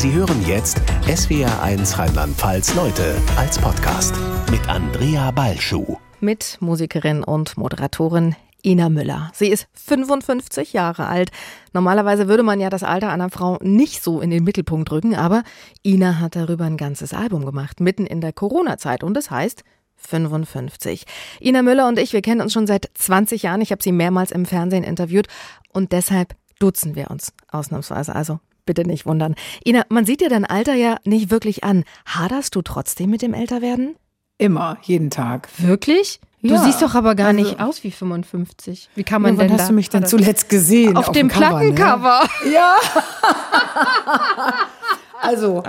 [0.00, 4.14] Sie hören jetzt SWR1 Rheinland-Pfalz Leute als Podcast
[4.50, 5.98] mit Andrea Balschuh.
[6.20, 8.34] Mit Musikerin und Moderatorin
[8.64, 9.30] Ina Müller.
[9.34, 11.32] Sie ist 55 Jahre alt.
[11.74, 15.42] Normalerweise würde man ja das Alter einer Frau nicht so in den Mittelpunkt rücken, aber
[15.84, 19.04] Ina hat darüber ein ganzes Album gemacht, mitten in der Corona-Zeit.
[19.04, 19.64] Und das heißt
[19.96, 21.04] 55.
[21.42, 23.60] Ina Müller und ich, wir kennen uns schon seit 20 Jahren.
[23.60, 25.26] Ich habe sie mehrmals im Fernsehen interviewt
[25.74, 28.14] und deshalb duzen wir uns ausnahmsweise.
[28.14, 29.34] Also bitte nicht wundern.
[29.66, 31.84] Ina, man sieht dir dein Alter ja nicht wirklich an.
[32.06, 33.96] Haderst du trotzdem mit dem Älterwerden?
[34.38, 35.48] Immer, jeden Tag.
[35.58, 36.20] Wirklich?
[36.42, 38.88] Du Ja, siehst doch aber gar also- nicht aus wie 55.
[38.94, 40.96] Wie kann man Ja, wann denn hast da du mich denn zuletzt gesehen?
[40.96, 41.72] auf, dem Cover, ne?
[41.74, 42.22] Plattencover?
[42.50, 42.76] Ja.
[45.22, 45.62] Also,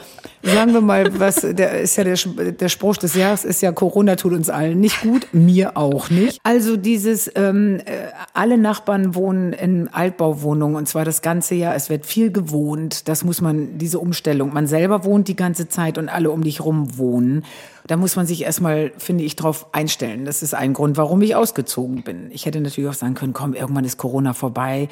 [0.44, 2.18] sagen wir mal, was der ist ja der,
[2.52, 6.40] der Spruch des Jahres ist ja Corona tut uns allen nicht gut, mir auch nicht.
[6.44, 11.76] Also dieses ähm, äh, alle Nachbarn wohnen in Altbauwohnungen und zwar das ganze Jahr.
[11.76, 13.08] Es wird viel gewohnt.
[13.08, 14.54] Das muss man diese Umstellung.
[14.54, 17.46] Man selber wohnt die ganze Zeit und alle um dich rum wohnen.
[17.88, 20.26] Da muss man sich erstmal, finde ich, drauf einstellen.
[20.26, 22.30] Das ist ein Grund, warum ich ausgezogen bin.
[22.32, 24.88] Ich hätte natürlich auch sagen können, komm, irgendwann ist Corona vorbei.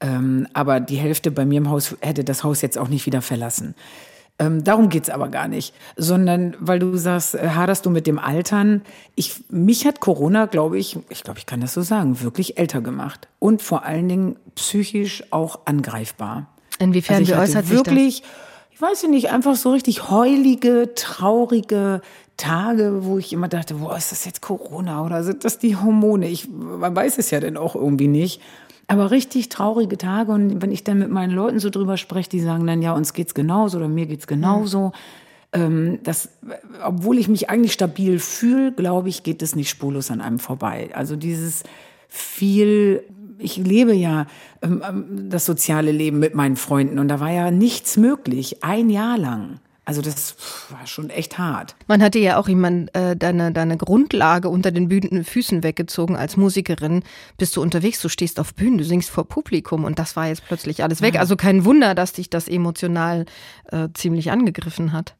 [0.00, 3.22] Ähm, aber die Hälfte bei mir im Haus hätte das Haus jetzt auch nicht wieder
[3.22, 3.74] verlassen.
[4.38, 8.18] Ähm, darum geht's aber gar nicht, sondern weil du sagst, äh, haderst du mit dem
[8.18, 8.82] Altern.
[9.14, 12.80] Ich, mich hat Corona, glaube ich, ich glaube, ich kann das so sagen, wirklich älter
[12.80, 16.48] gemacht und vor allen Dingen psychisch auch angreifbar.
[16.80, 17.86] Inwiefern, Also ich wie äußert sich das?
[17.86, 18.22] wirklich,
[18.72, 22.00] ich weiß nicht, einfach so richtig heulige, traurige
[22.36, 26.26] Tage, wo ich immer dachte, boah, ist das jetzt Corona oder sind das die Hormone?
[26.26, 28.40] Ich, man weiß es ja dann auch irgendwie nicht.
[28.86, 32.40] Aber richtig traurige Tage und wenn ich dann mit meinen Leuten so drüber spreche, die
[32.40, 34.92] sagen dann, ja, uns geht's genauso oder mir geht's genauso.
[35.52, 36.28] Ähm, das,
[36.84, 40.90] obwohl ich mich eigentlich stabil fühle, glaube ich, geht es nicht spurlos an einem vorbei.
[40.92, 41.62] Also dieses
[42.08, 43.04] viel,
[43.38, 44.26] ich lebe ja
[44.62, 48.90] ähm, ähm, das soziale Leben mit meinen Freunden und da war ja nichts möglich, ein
[48.90, 49.60] Jahr lang.
[49.86, 50.36] Also das
[50.70, 51.76] war schon echt hart.
[51.88, 56.36] Man hatte ja auch jemand äh, deine, deine Grundlage unter den Bühnen, Füßen weggezogen als
[56.36, 57.02] Musikerin.
[57.36, 60.46] Bist du unterwegs, du stehst auf Bühnen, du singst vor Publikum und das war jetzt
[60.46, 61.18] plötzlich alles weg.
[61.18, 63.26] Also kein Wunder, dass dich das emotional
[63.70, 65.16] äh, ziemlich angegriffen hat.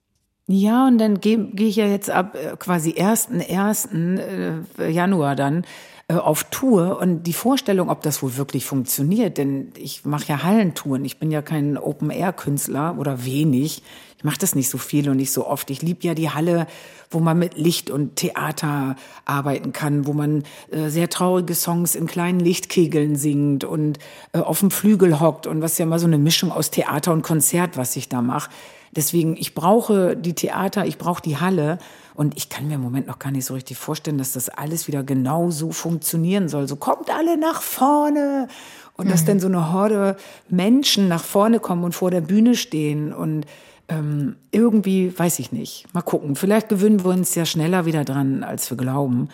[0.47, 3.28] Ja, und dann gehe geh ich ja jetzt ab äh, quasi 1.
[3.49, 3.88] 1.
[3.93, 5.65] äh, Januar dann
[6.09, 10.42] äh, auf Tour und die Vorstellung, ob das wohl wirklich funktioniert, denn ich mache ja
[10.42, 13.82] Hallentouren, ich bin ja kein Open-Air-Künstler oder wenig,
[14.19, 15.70] ich mache das nicht so viel und nicht so oft.
[15.70, 16.66] Ich liebe ja die Halle,
[17.10, 22.06] wo man mit Licht und Theater arbeiten kann, wo man äh, sehr traurige Songs in
[22.06, 23.98] kleinen Lichtkegeln singt und
[24.32, 27.22] äh, auf dem Flügel hockt und was ja mal so eine Mischung aus Theater und
[27.22, 28.50] Konzert, was ich da mache.
[28.97, 31.78] Deswegen, ich brauche die Theater, ich brauche die Halle
[32.14, 34.86] und ich kann mir im Moment noch gar nicht so richtig vorstellen, dass das alles
[34.86, 36.69] wieder genau so funktionieren soll.
[36.69, 38.48] So kommt alle nach vorne
[38.97, 40.16] und dass dann so eine Horde
[40.48, 43.47] Menschen nach vorne kommen und vor der Bühne stehen und
[43.88, 45.92] ähm, irgendwie, weiß ich nicht.
[45.92, 46.36] Mal gucken.
[46.36, 49.28] Vielleicht gewöhnen wir uns ja schneller wieder dran, als wir glauben.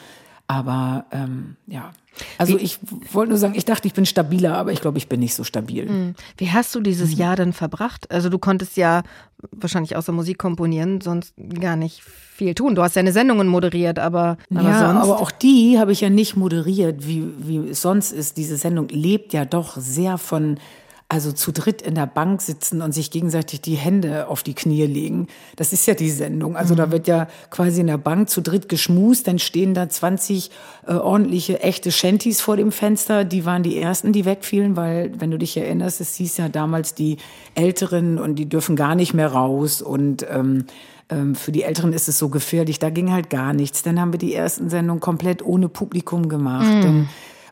[0.47, 1.93] Aber ähm, ja.
[2.39, 2.79] Also ich
[3.13, 5.45] wollte nur sagen, ich dachte, ich bin stabiler, aber ich glaube, ich bin nicht so
[5.45, 6.15] stabil.
[6.37, 6.85] Wie hast du Mhm.
[6.85, 8.11] dieses Jahr denn verbracht?
[8.11, 9.03] Also du konntest ja
[9.53, 12.75] wahrscheinlich außer Musik komponieren, sonst gar nicht viel tun.
[12.75, 15.03] Du hast deine Sendungen moderiert, aber, aber ja, sonst.
[15.03, 18.37] aber auch die habe ich ja nicht moderiert, wie, wie es sonst ist.
[18.37, 20.59] Diese Sendung lebt ja doch sehr von,
[21.11, 24.87] also zu dritt in der Bank sitzen und sich gegenseitig die Hände auf die Knie
[24.87, 25.27] legen.
[25.57, 26.57] Das ist ja die Sendung.
[26.57, 30.53] Also da wird ja quasi in der Bank zu dritt geschmust, dann stehen da 20
[30.87, 33.25] äh, ordentliche, echte Shanties vor dem Fenster.
[33.25, 36.95] Die waren die ersten, die wegfielen, weil, wenn du dich erinnerst, es hieß ja damals
[36.95, 37.17] die
[37.57, 40.67] Älteren und die dürfen gar nicht mehr raus und ähm,
[41.09, 43.83] ähm, für die Älteren ist es so gefährlich, da ging halt gar nichts.
[43.83, 46.85] Dann haben wir die ersten Sendungen komplett ohne Publikum gemacht.
[46.85, 47.09] Dann,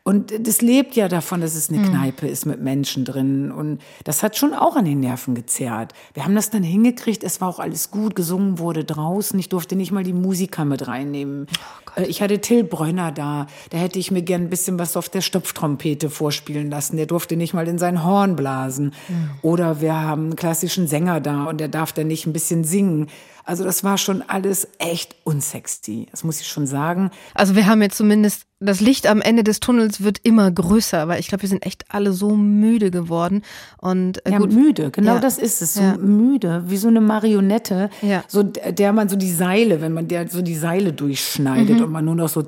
[0.08, 3.52] und das lebt ja davon, dass es eine Kneipe ist mit Menschen drin.
[3.52, 5.92] Und das hat schon auch an den Nerven gezerrt.
[6.14, 9.38] Wir haben das dann hingekriegt, es war auch alles gut, gesungen wurde draußen.
[9.38, 11.46] Ich durfte nicht mal die Musiker mit reinnehmen.
[11.94, 15.10] Äh, ich hatte Till Bräuner da, da hätte ich mir gern ein bisschen was auf
[15.10, 16.96] der Stopftrompete vorspielen lassen.
[16.96, 18.94] Der durfte nicht mal in sein Horn blasen.
[19.42, 23.08] Oder wir haben einen klassischen Sänger da und der darf dann nicht ein bisschen singen.
[23.48, 26.06] Also das war schon alles echt unsexy.
[26.10, 27.10] Das muss ich schon sagen.
[27.34, 31.18] Also wir haben jetzt zumindest das Licht am Ende des Tunnels wird immer größer, weil
[31.18, 33.42] ich glaube, wir sind echt alle so müde geworden
[33.78, 35.20] und äh, Ja, gut, müde, genau Ja.
[35.20, 35.74] das ist es.
[35.74, 35.96] So Ja.
[35.96, 38.22] müde, wie so eine Marionette, Ja.
[38.28, 42.04] so der man so die Seile, wenn man der so die Seile durchschneidet und man
[42.04, 42.46] nur noch so Mhm.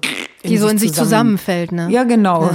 [0.48, 1.88] die so in sich zusammenfällt, ne?
[1.90, 2.50] Ja, genau.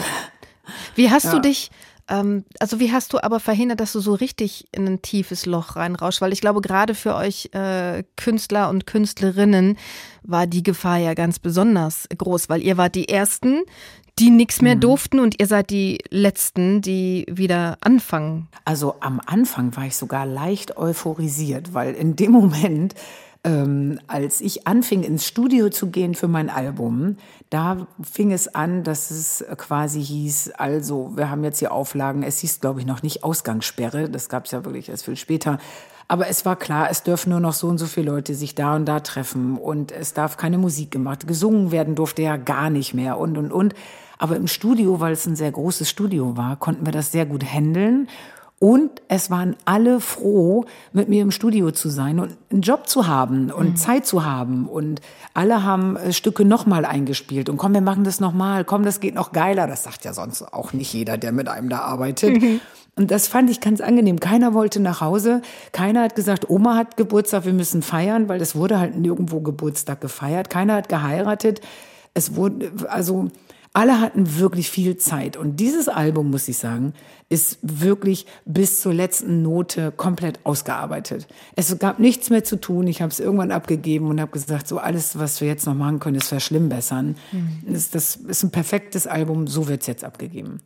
[0.96, 1.72] Wie hast du dich,
[2.08, 5.76] ähm, also wie hast du aber verhindert, dass du so richtig in ein tiefes Loch
[5.76, 6.22] reinrauschst?
[6.22, 9.78] Weil ich glaube, gerade für euch äh, Künstler und Künstlerinnen
[10.24, 13.64] war die Gefahr ja ganz besonders groß, weil ihr wart die Ersten,
[14.20, 14.82] die nichts mehr mhm.
[14.82, 18.48] durften und ihr seid die Letzten, die wieder anfangen.
[18.64, 22.96] Also am Anfang war ich sogar leicht euphorisiert, weil in dem Moment,
[23.46, 27.18] ähm, als ich anfing ins Studio zu gehen für mein Album,
[27.52, 32.40] da fing es an, dass es quasi hieß, also wir haben jetzt hier Auflagen, es
[32.40, 35.60] hieß glaube ich noch nicht Ausgangssperre, das gab es ja wirklich erst viel später.
[36.08, 38.76] Aber es war klar, es dürfen nur noch so und so viele Leute sich da
[38.76, 41.28] und da treffen und es darf keine Musik gemacht.
[41.28, 43.74] Gesungen werden durfte ja gar nicht mehr und, und, und.
[44.18, 47.44] Aber im Studio, weil es ein sehr großes Studio war, konnten wir das sehr gut
[47.44, 48.08] handeln.
[48.66, 53.06] Und es waren alle froh, mit mir im Studio zu sein und einen Job zu
[53.06, 53.76] haben und mhm.
[53.76, 54.68] Zeit zu haben.
[54.68, 55.02] Und
[55.36, 57.48] alle haben äh, Stücke nochmal eingespielt.
[57.48, 58.66] Und komm, wir machen das nochmal.
[58.66, 59.68] Komm, das geht noch geiler.
[59.68, 62.42] Das sagt ja sonst auch nicht jeder, der mit einem da arbeitet.
[62.42, 62.60] Mhm.
[62.96, 64.20] Und das fand ich ganz angenehm.
[64.20, 65.44] Keiner wollte nach Hause.
[65.72, 70.02] Keiner hat gesagt, Oma hat Geburtstag, wir müssen feiern, weil es wurde halt nirgendwo Geburtstag
[70.02, 70.50] gefeiert.
[70.50, 71.62] Keiner hat geheiratet.
[72.16, 73.28] Es wurde, also,
[73.76, 75.36] alle hatten wirklich viel Zeit.
[75.36, 76.94] Und dieses Album, muss ich sagen,
[77.28, 81.28] ist wirklich bis zur letzten Note komplett ausgearbeitet.
[81.58, 82.88] Es gab nichts mehr zu tun.
[82.88, 86.00] Ich habe es irgendwann abgegeben und habe gesagt, so alles, was wir jetzt noch machen
[86.00, 87.18] können, ist verschlimmbessern.
[87.34, 87.74] Mhm.
[87.74, 90.62] Das, das ist ein perfektes Album, so wird's jetzt abgegeben.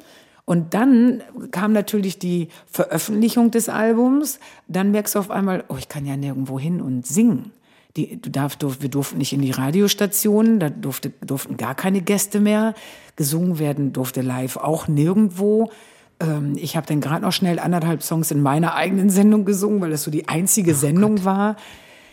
[0.46, 4.40] Und dann kam natürlich die Veröffentlichung des Albums.
[4.68, 7.52] Dann merkst du auf einmal, oh, ich kann ja nirgendwo hin und singen.
[7.98, 12.02] Die, du darf, durf, wir durften nicht in die Radiostationen, da durfte, durften gar keine
[12.02, 12.76] Gäste mehr.
[13.16, 15.72] Gesungen werden durfte live auch nirgendwo.
[16.20, 19.90] Ähm, ich habe dann gerade noch schnell anderthalb Songs in meiner eigenen Sendung gesungen, weil
[19.90, 21.26] das so die einzige oh Sendung Gott.
[21.26, 21.56] war.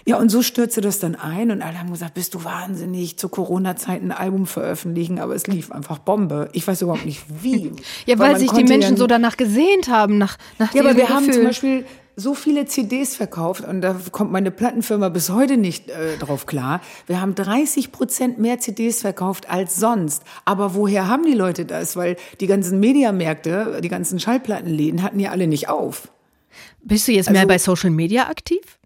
[0.08, 3.28] Ja, und so stürzte das dann ein und alle haben gesagt, bist du wahnsinnig, zur
[3.28, 6.48] Corona-Zeit ein Album veröffentlichen, aber es lief einfach Bombe.
[6.52, 7.72] Ich weiß überhaupt nicht wie.
[8.06, 11.02] ja, weil, weil sich die Menschen so danach gesehnt haben, nach, nach Ja, aber wir
[11.02, 11.16] Gefühl.
[11.16, 11.84] haben zum Beispiel
[12.18, 16.80] so viele CDs verkauft und da kommt meine Plattenfirma bis heute nicht äh, drauf klar.
[17.06, 20.22] Wir haben 30 Prozent mehr CDs verkauft als sonst.
[20.46, 21.94] Aber woher haben die Leute das?
[21.94, 26.08] Weil die ganzen Mediamärkte, die ganzen Schallplattenläden hatten ja alle nicht auf.
[26.82, 28.78] Bist du jetzt mehr also, bei Social Media aktiv?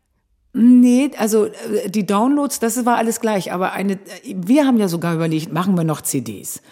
[0.53, 3.53] Nee, also äh, die Downloads, das war alles gleich.
[3.53, 6.63] Aber eine, wir haben ja sogar überlegt, machen wir noch CDs.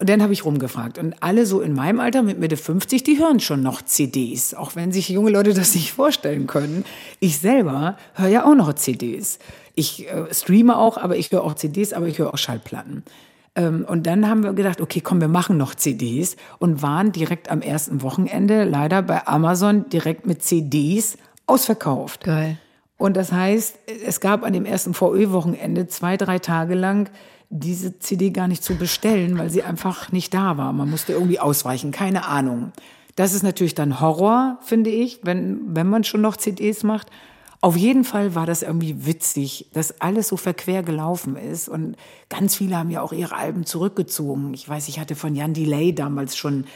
[0.00, 0.98] Und dann habe ich rumgefragt.
[0.98, 4.54] Und alle so in meinem Alter mit Mitte 50, die hören schon noch CDs.
[4.54, 6.84] Auch wenn sich junge Leute das nicht vorstellen können.
[7.18, 9.40] Ich selber höre ja auch noch CDs.
[9.74, 13.02] Ich äh, streame auch, aber ich höre auch CDs, aber ich höre auch Schallplatten.
[13.56, 17.50] Ähm, und dann haben wir gedacht, okay, komm, wir machen noch CDs und waren direkt
[17.50, 22.22] am ersten Wochenende leider bei Amazon direkt mit CDs ausverkauft.
[22.22, 22.58] Geil.
[22.98, 27.10] Und das heißt, es gab an dem ersten VÖ-Wochenende zwei, drei Tage lang
[27.50, 30.72] diese CD gar nicht zu bestellen, weil sie einfach nicht da war.
[30.72, 32.72] Man musste irgendwie ausweichen, keine Ahnung.
[33.16, 37.08] Das ist natürlich dann Horror, finde ich, wenn, wenn man schon noch CDs macht.
[37.60, 41.68] Auf jeden Fall war das irgendwie witzig, dass alles so verquer gelaufen ist.
[41.68, 41.96] Und
[42.28, 44.54] ganz viele haben ja auch ihre Alben zurückgezogen.
[44.54, 46.66] Ich weiß, ich hatte von Jan Delay damals schon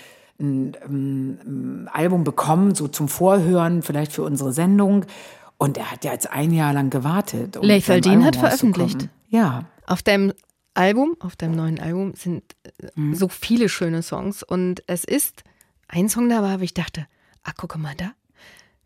[0.41, 1.39] ein, ein,
[1.85, 5.05] ein Album bekommen, so zum Vorhören, vielleicht für unsere Sendung.
[5.59, 7.57] Und er hat ja jetzt ein Jahr lang gewartet.
[7.57, 9.09] Um Leiferdin hat veröffentlicht.
[9.29, 9.67] Ja.
[9.87, 10.33] Auf deinem
[10.75, 13.15] Album, auf deinem neuen Album sind äh, mhm.
[13.15, 14.43] so viele schöne Songs.
[14.43, 15.45] Und es ist
[15.89, 17.07] ein Song dabei, wo ich dachte,
[17.43, 18.13] ah, guck mal da.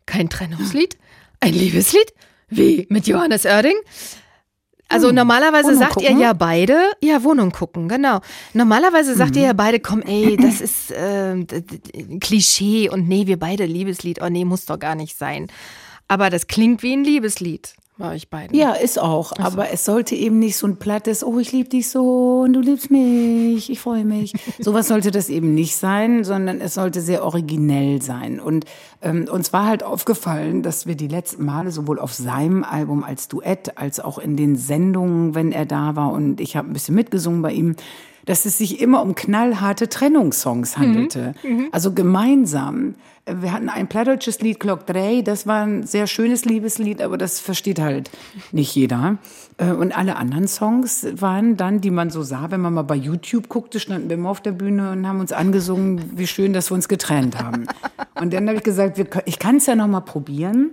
[0.05, 0.97] Kein Trennungslied,
[1.39, 2.13] ein Liebeslied.
[2.49, 2.87] Wie?
[2.89, 3.75] Mit Johannes Oerding?
[4.89, 5.15] Also hm.
[5.15, 6.17] normalerweise Wohnung sagt gucken.
[6.17, 8.21] ihr ja beide, ja, Wohnung gucken, genau.
[8.53, 9.41] Normalerweise sagt mhm.
[9.41, 11.43] ihr ja beide, komm, ey, das ist äh,
[12.21, 15.47] Klischee und nee, wir beide Liebeslied, oh nee, muss doch gar nicht sein.
[16.07, 18.57] Aber das klingt wie ein Liebeslied bei euch beiden.
[18.57, 19.33] Ja, ist auch.
[19.35, 19.43] So.
[19.43, 22.59] Aber es sollte eben nicht so ein plattes, oh, ich liebe dich so und du
[22.59, 24.33] liebst mich, ich freue mich.
[24.59, 28.39] Sowas sollte das eben nicht sein, sondern es sollte sehr originell sein.
[28.39, 28.65] Und
[29.01, 33.27] ähm, uns war halt aufgefallen, dass wir die letzten Male sowohl auf seinem Album als
[33.27, 36.95] Duett, als auch in den Sendungen, wenn er da war und ich habe ein bisschen
[36.95, 37.75] mitgesungen bei ihm,
[38.27, 40.81] dass es sich immer um knallharte Trennungssongs mhm.
[40.81, 41.33] handelte.
[41.43, 41.69] Mhm.
[41.71, 42.95] Also gemeinsam.
[43.25, 47.39] Wir hatten ein plattdeutsches Lied, Clock 3, das war ein sehr schönes Liebeslied, aber das
[47.39, 48.09] versteht halt
[48.51, 49.17] nicht jeder.
[49.57, 52.95] Äh, und alle anderen Songs waren dann, die man so sah, wenn man mal bei
[52.95, 56.69] YouTube guckte, standen wir immer auf der Bühne und haben uns angesungen, wie schön, dass
[56.71, 57.65] wir uns getrennt haben.
[58.19, 60.71] Und dann habe ich gesagt, ich kann es ja noch mal probieren.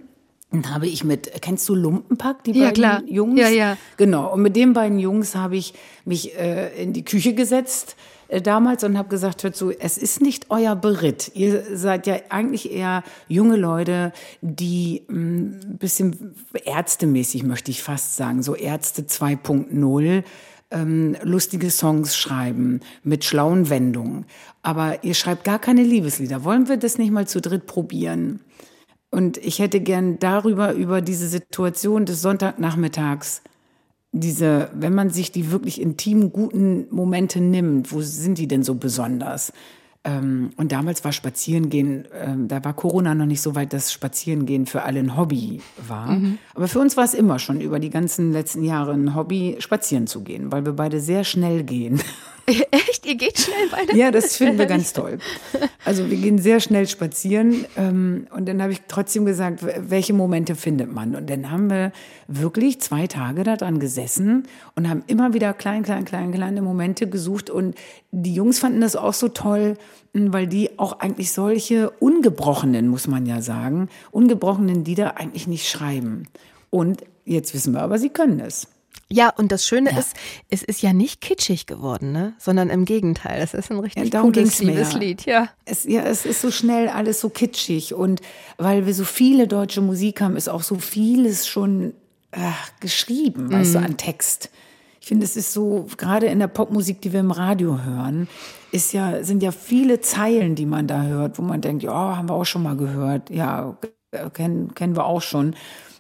[0.55, 3.03] Und habe ich mit, kennst du Lumpenpack, die ja, beiden klar.
[3.09, 3.41] Jungs?
[3.41, 3.77] Ja, ja.
[3.97, 4.33] Genau.
[4.33, 7.97] Und mit den beiden Jungs habe ich mich äh, in die Küche gesetzt
[8.29, 11.33] äh, damals und habe gesagt, hört zu, es ist nicht euer Beritt.
[11.35, 18.15] Ihr seid ja eigentlich eher junge Leute, die ein mm, bisschen ärztemäßig, möchte ich fast
[18.17, 20.23] sagen, so Ärzte 2.0
[20.71, 24.25] ähm, lustige Songs schreiben mit schlauen Wendungen.
[24.63, 26.45] Aber ihr schreibt gar keine Liebeslieder.
[26.45, 28.39] Wollen wir das nicht mal zu dritt probieren?
[29.15, 33.43] Und ich hätte gern darüber, über diese Situation des Sonntagnachmittags
[34.11, 38.75] diese, wenn man sich die wirklich intimen, guten Momente nimmt, wo sind die denn so
[38.75, 39.53] besonders?
[40.05, 44.67] Ähm, und damals war Spazierengehen, ähm, da war Corona noch nicht so weit, dass Spazierengehen
[44.67, 46.13] für alle ein Hobby war.
[46.13, 46.39] Mhm.
[46.55, 50.07] Aber für uns war es immer schon über die ganzen letzten Jahre ein Hobby, spazieren
[50.07, 52.01] zu gehen, weil wir beide sehr schnell gehen.
[52.71, 53.07] Echt?
[53.07, 53.97] Ihr geht schnell beide?
[53.97, 55.19] Ja, das finden wir ganz toll.
[55.85, 57.65] Also wir gehen sehr schnell spazieren.
[57.77, 61.15] Ähm, und dann habe ich trotzdem gesagt, welche Momente findet man?
[61.15, 61.93] Und dann haben wir
[62.29, 67.49] wirklich zwei Tage daran gesessen und haben immer wieder klein, klein, klein, kleine Momente gesucht.
[67.49, 67.77] Und
[68.11, 69.79] die Jungs fanden das auch so toll,
[70.13, 76.29] weil die auch eigentlich solche ungebrochenen, muss man ja sagen, ungebrochenen Lieder eigentlich nicht schreiben.
[76.69, 78.69] Und jetzt wissen wir aber, sie können es.
[79.11, 79.99] Ja, und das Schöne ja.
[79.99, 80.15] ist,
[80.49, 82.35] es ist ja nicht kitschig geworden, ne?
[82.39, 83.43] sondern im Gegenteil.
[83.43, 85.27] Es ist ein richtig ja, cooles Liebeslied.
[85.27, 85.49] Ja.
[85.65, 87.95] Es, ja, es ist so schnell alles so kitschig.
[87.95, 88.21] Und
[88.57, 91.93] weil wir so viele deutsche Musik haben, ist auch so vieles schon
[92.33, 93.53] ach, geschrieben, mhm.
[93.53, 93.85] weißt du, mhm.
[93.85, 94.51] an Text.
[95.01, 98.27] Ich finde, es ist so, gerade in der Popmusik, die wir im Radio hören,
[98.73, 102.31] ist ja, sind ja viele Zeilen, die man da hört, wo man denkt, ja, haben
[102.31, 103.29] wir auch schon mal gehört.
[103.29, 103.77] Ja,
[104.33, 105.55] kennen, kennen wir auch schon.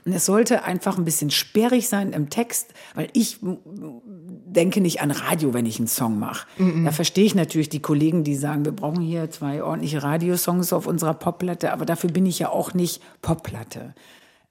[0.04, 5.10] Und es sollte einfach ein bisschen sperrig sein im Text, weil ich denke nicht an
[5.10, 6.46] Radio, wenn ich einen Song mache.
[6.58, 6.84] -mm.
[6.84, 10.86] Da verstehe ich natürlich die Kollegen, die sagen, wir brauchen hier zwei ordentliche Radiosongs auf
[10.86, 13.94] unserer Popplatte, aber dafür bin ich ja auch nicht Popplatte.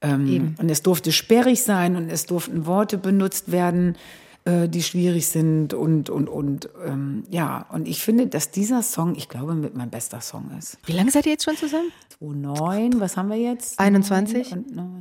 [0.02, 3.96] Ähm, und es durfte sperrig sein und es durften Worte benutzt werden,
[4.46, 7.66] äh, die schwierig sind und, und, und, ähm, ja.
[7.72, 10.78] Und ich finde, dass dieser Song, ich glaube, mit mein bester Song ist.
[10.86, 11.92] Wie lange seid ihr jetzt schon zusammen?
[12.20, 13.80] 2009, was haben wir jetzt?
[13.80, 14.56] 21?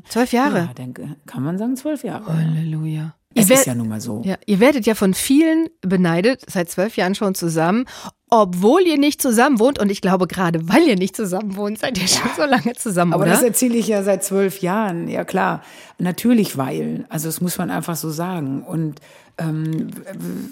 [0.09, 0.59] Zwölf Jahre?
[0.59, 2.37] Ja, denke, kann man sagen, zwölf Jahre.
[2.37, 3.15] Halleluja.
[3.35, 4.23] Es ist ja nun mal so.
[4.25, 7.87] Ja, ihr werdet ja von vielen beneidet, seit zwölf Jahren schon zusammen,
[8.29, 9.79] obwohl ihr nicht zusammen wohnt.
[9.79, 13.13] Und ich glaube, gerade weil ihr nicht zusammen wohnt, seid ihr schon so lange zusammen,
[13.13, 13.33] Aber oder?
[13.33, 15.09] das erzähle ich ja seit zwölf Jahren.
[15.09, 15.63] Ja, klar.
[15.99, 17.07] Natürlich weil.
[17.09, 18.63] Also, das muss man einfach so sagen.
[18.63, 19.01] Und
[19.43, 19.89] ähm,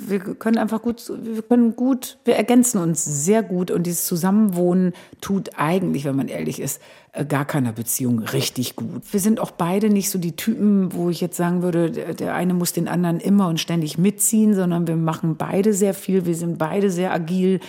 [0.06, 4.92] wir können einfach gut, wir können gut, wir ergänzen uns sehr gut und dieses Zusammenwohnen
[5.20, 6.80] tut eigentlich, wenn man ehrlich ist,
[7.12, 9.02] äh, gar keiner Beziehung richtig gut.
[9.10, 12.54] Wir sind auch beide nicht so die Typen, wo ich jetzt sagen würde, der eine
[12.54, 16.58] muss den anderen immer und ständig mitziehen, sondern wir machen beide sehr viel, wir sind
[16.58, 17.60] beide sehr agil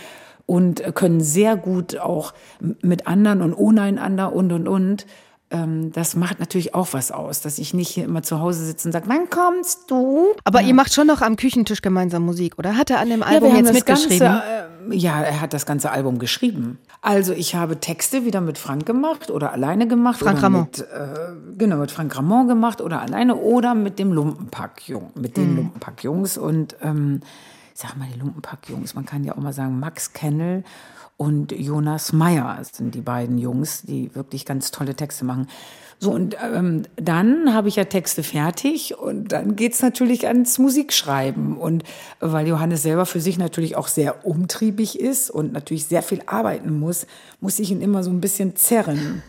[0.46, 2.34] und können sehr gut auch
[2.82, 5.06] mit anderen und ohne einander und und und
[5.52, 8.88] ähm, das macht natürlich auch was aus, dass ich nicht hier immer zu Hause sitze
[8.88, 10.34] und sage, wann kommst du?
[10.46, 10.68] Aber ja.
[10.68, 12.78] ihr macht schon noch am Küchentisch gemeinsam Musik, oder?
[12.78, 14.20] Hat er an dem Album ja, jetzt mitgeschrieben?
[14.20, 14.46] Ganze,
[14.90, 16.80] äh, ja, er hat das ganze Album geschrieben.
[17.02, 20.20] Also ich habe Texte wieder mit Frank gemacht oder alleine gemacht.
[20.20, 20.62] Frank Ramon.
[20.62, 20.86] Mit, äh,
[21.58, 25.58] genau, mit Frank Ramon gemacht oder alleine oder mit dem Lumpenpack-Jung, mit den mhm.
[25.58, 27.20] Lumpenpack-Jungs und ähm,
[27.74, 30.64] ich sag mal die Lumpenpack-Jungs, man kann ja auch mal sagen Max Kennel
[31.22, 35.46] und Jonas Meyer sind die beiden Jungs, die wirklich ganz tolle Texte machen.
[36.00, 41.58] So, und ähm, dann habe ich ja Texte fertig und dann geht's natürlich ans Musikschreiben.
[41.58, 41.84] Und
[42.22, 46.80] weil Johannes selber für sich natürlich auch sehr umtriebig ist und natürlich sehr viel arbeiten
[46.80, 47.06] muss,
[47.40, 49.22] muss ich ihn immer so ein bisschen zerren.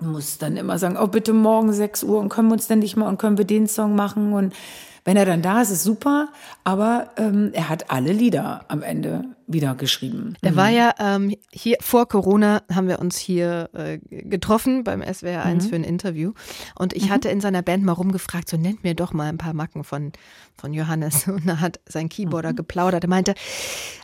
[0.00, 2.96] Muss dann immer sagen, oh bitte morgen 6 Uhr und können wir uns denn nicht
[2.96, 4.54] mal und können wir den Song machen und
[5.04, 6.28] wenn er dann da ist, ist super,
[6.64, 10.36] aber ähm, er hat alle Lieder am Ende wieder geschrieben.
[10.42, 10.56] Der mhm.
[10.56, 15.64] war ja ähm, hier vor Corona haben wir uns hier äh, getroffen beim SWR 1
[15.64, 15.68] mhm.
[15.68, 16.32] für ein Interview
[16.76, 17.10] und ich mhm.
[17.10, 20.12] hatte in seiner Band mal rumgefragt, so nennt mir doch mal ein paar Macken von
[20.54, 22.56] von Johannes und da hat sein Keyboarder mhm.
[22.56, 23.04] geplaudert.
[23.04, 23.34] Er meinte,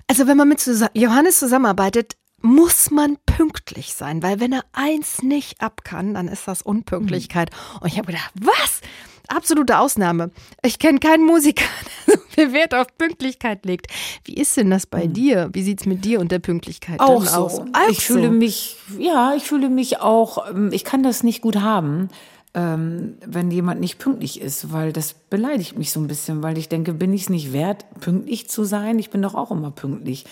[0.08, 5.60] also wenn man mit Johannes zusammenarbeitet, muss man pünktlich sein, weil wenn er eins nicht
[5.60, 7.50] ab kann, dann ist das Unpünktlichkeit.
[7.50, 7.78] Mhm.
[7.80, 8.80] Und ich habe gedacht, was?
[9.28, 10.30] Absolute Ausnahme.
[10.62, 11.64] Ich kenne keinen Musiker,
[12.06, 13.86] der so viel Wert auf Pünktlichkeit legt.
[14.24, 15.12] Wie ist denn das bei hm.
[15.12, 15.48] dir?
[15.52, 17.38] Wie sieht's mit dir und der Pünktlichkeit auch so.
[17.38, 17.58] aus?
[17.60, 18.14] Auch ich so.
[18.14, 22.08] fühle mich, ja, ich fühle mich auch, ähm, ich kann das nicht gut haben,
[22.54, 26.68] ähm, wenn jemand nicht pünktlich ist, weil das beleidigt mich so ein bisschen, weil ich
[26.68, 28.98] denke, bin ich es nicht wert, pünktlich zu sein?
[28.98, 30.24] Ich bin doch auch immer pünktlich.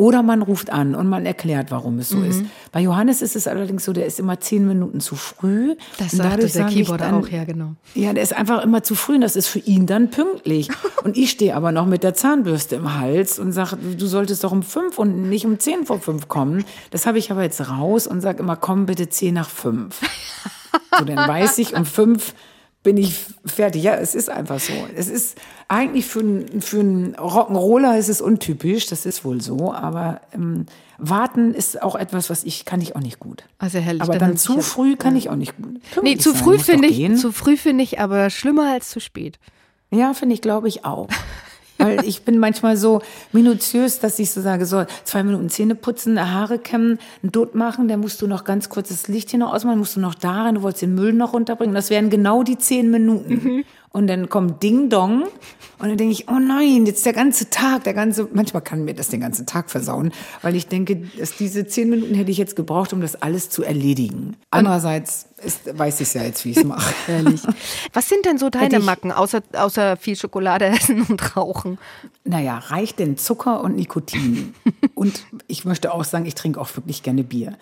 [0.00, 2.30] Oder man ruft an und man erklärt, warum es so mhm.
[2.30, 2.42] ist.
[2.72, 5.76] Bei Johannes ist es allerdings so, der ist immer zehn Minuten zu früh.
[5.98, 7.74] Das sagte der Keyboarder dann, auch, ja genau.
[7.94, 10.70] Ja, der ist einfach immer zu früh und das ist für ihn dann pünktlich.
[11.04, 14.52] und ich stehe aber noch mit der Zahnbürste im Hals und sage, du solltest doch
[14.52, 16.64] um fünf und nicht um zehn vor fünf kommen.
[16.92, 20.00] Das habe ich aber jetzt raus und sage immer, komm bitte zehn nach fünf.
[20.98, 22.32] so, dann weiß ich, um fünf
[22.82, 23.82] bin ich fertig.
[23.82, 24.72] Ja, es ist einfach so.
[24.96, 29.72] Es ist eigentlich für, einen für einen Rock'n'Roller ist es untypisch, das ist wohl so,
[29.72, 30.66] aber ähm,
[30.98, 33.44] warten ist auch etwas, was ich kann ich auch nicht gut.
[33.58, 34.02] Also herrlich.
[34.02, 35.80] Aber dann, dann zu früh kann ich auch nicht gut.
[36.02, 39.38] Nee, zu früh finde ich, zu früh finde ich aber schlimmer als zu spät.
[39.90, 41.08] Ja, finde ich, glaube ich auch.
[41.80, 46.18] Weil ich bin manchmal so minutiös, dass ich so sage, so zwei Minuten Zähne putzen,
[46.18, 49.52] Haare kämmen, ein Dutt machen, dann musst du noch ganz kurz das Licht hier noch
[49.52, 51.74] ausmachen, musst du noch da rein, du wolltest den Müll noch runterbringen.
[51.74, 53.34] Das wären genau die zehn Minuten.
[53.34, 53.64] Mhm.
[53.92, 55.24] Und dann kommt Ding Dong.
[55.78, 58.94] Und dann denke ich, oh nein, jetzt der ganze Tag, der ganze, manchmal kann mir
[58.94, 62.54] das den ganzen Tag versauen, weil ich denke, dass diese zehn Minuten hätte ich jetzt
[62.54, 64.36] gebraucht, um das alles zu erledigen.
[64.50, 66.94] Andererseits ist, weiß ich ja jetzt, wie ich es mache.
[67.08, 67.42] Ehrlich.
[67.94, 71.78] Was sind denn so deine Macken, außer, außer viel Schokolade essen und rauchen?
[72.24, 74.54] Naja, reicht denn Zucker und Nikotin?
[74.94, 77.56] und ich möchte auch sagen, ich trinke auch wirklich gerne Bier.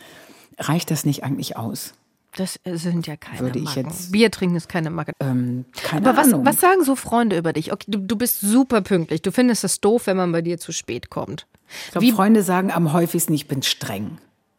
[0.58, 1.94] Reicht das nicht eigentlich aus?
[2.38, 3.86] Das sind ja keine Würde ich Macken.
[3.86, 5.12] jetzt- Bier trinken ist keine Macke.
[5.18, 6.46] Ähm, keine Aber was, Ahnung.
[6.46, 7.72] was sagen so Freunde über dich?
[7.72, 9.22] Okay, du, du bist super pünktlich.
[9.22, 11.46] Du findest es doof, wenn man bei dir zu spät kommt.
[11.86, 14.18] ich glaube, Freunde sagen am häufigsten, ich bin streng.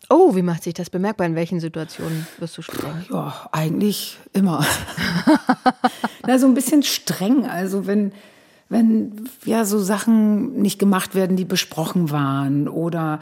[0.09, 1.27] Oh, wie macht sich das bemerkbar?
[1.27, 3.05] In welchen Situationen wirst du streng?
[3.11, 4.65] Ja, eigentlich immer.
[6.27, 7.45] Na, so ein bisschen streng.
[7.45, 8.11] Also wenn,
[8.69, 13.21] wenn ja so Sachen nicht gemacht werden, die besprochen waren oder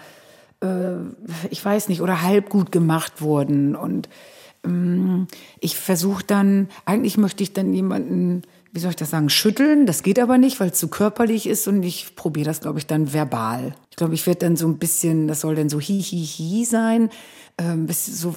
[0.61, 0.93] äh,
[1.49, 3.75] ich weiß nicht, oder halb gut gemacht wurden.
[3.75, 4.09] Und
[5.59, 9.85] ich versuche dann, eigentlich möchte ich dann jemanden, wie soll ich das sagen, schütteln.
[9.85, 12.85] Das geht aber nicht, weil es zu körperlich ist und ich probiere das, glaube ich,
[12.85, 13.73] dann verbal.
[13.89, 16.65] Ich glaube, ich werde dann so ein bisschen, das soll dann so hi, hi, hi
[16.65, 17.09] sein.
[17.57, 18.35] Ähm, so,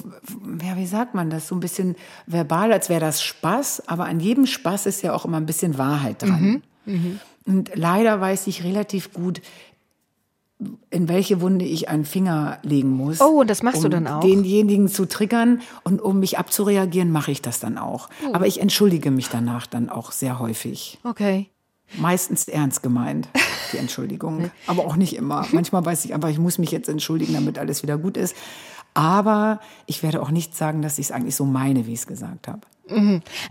[0.65, 1.47] ja, wie sagt man das?
[1.47, 1.95] So ein bisschen
[2.25, 5.77] verbal, als wäre das Spaß, aber an jedem Spaß ist ja auch immer ein bisschen
[5.77, 6.63] Wahrheit dran.
[7.45, 9.41] Und leider weiß ich relativ gut,
[10.89, 13.21] in welche Wunde ich einen Finger legen muss.
[13.21, 14.21] Oh, und das machst du um dann auch?
[14.21, 18.09] denjenigen zu triggern und um mich abzureagieren, mache ich das dann auch.
[18.27, 18.33] Oh.
[18.33, 20.99] Aber ich entschuldige mich danach dann auch sehr häufig.
[21.03, 21.49] Okay.
[21.97, 23.27] Meistens ernst gemeint,
[23.73, 24.51] die Entschuldigung.
[24.67, 25.45] Aber auch nicht immer.
[25.51, 28.35] Manchmal weiß ich einfach, ich muss mich jetzt entschuldigen, damit alles wieder gut ist.
[28.93, 32.07] Aber ich werde auch nicht sagen, dass ich es eigentlich so meine, wie ich es
[32.07, 32.61] gesagt habe.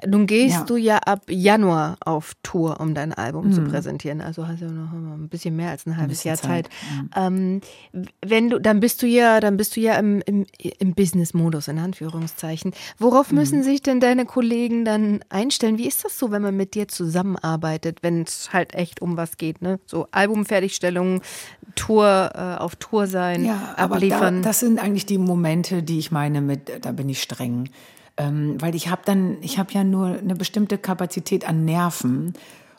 [0.07, 0.65] Nun gehst Ja.
[0.65, 4.21] du ja ab Januar auf Tour, um dein Album zu präsentieren.
[4.21, 6.69] Also hast du noch ein bisschen mehr als ein halbes bisschen Jahr Zeit.
[6.69, 6.71] Zeit,
[7.17, 7.61] Ähm,
[8.25, 10.47] wenn du, dann bist du ja, dann bist du ja im, im,
[10.79, 12.73] im Business-Modus in Anführungszeichen.
[12.99, 15.79] Worauf müssen sich denn deine Kollegen dann einstellen?
[15.79, 19.37] Wie ist das so, wenn man mit dir zusammenarbeitet, wenn es halt echt um was
[19.37, 19.63] geht?
[19.63, 19.81] Ne?
[19.87, 21.23] So Albumfertigstellung,
[21.77, 24.43] Tour, äh, auf Tour sein, Ja, aber da, abliefern.
[24.43, 27.69] das sind eigentlich die Momente, die ich meine mit, da bin ich streng.
[28.17, 32.35] Ähm, weil ich habe dann, ich habe ja nur eine bestimmte Kapazität an Nerven.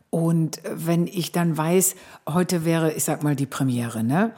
[0.10, 1.96] Und äh, wenn ich dann weiß,
[2.30, 4.32] heute wäre, ich sag mal, die Premiere, ne?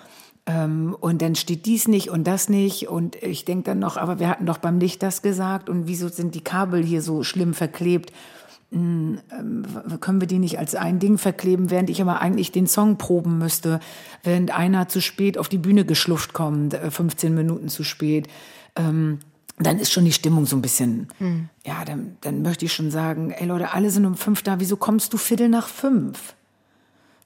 [0.46, 2.90] Ähm, und dann steht dies nicht und das nicht.
[2.90, 5.70] Und ich denke dann noch, aber wir hatten doch beim Licht das gesagt.
[5.70, 8.12] Und wieso sind die Kabel hier so schlimm verklebt?
[8.74, 12.98] w- können wir die nicht als ein Ding verkleben, während ich aber eigentlich den Song
[12.98, 13.80] proben müsste,
[14.24, 18.28] während einer zu spät auf die Bühne geschlufft kommt, äh, 15 Minuten zu spät.
[18.76, 19.20] Ähm,
[19.60, 21.08] dann ist schon die Stimmung so ein bisschen,
[21.66, 24.78] ja, dann, dann möchte ich schon sagen, ey Leute, alle sind um fünf da, wieso
[24.78, 26.36] kommst du Viertel nach fünf?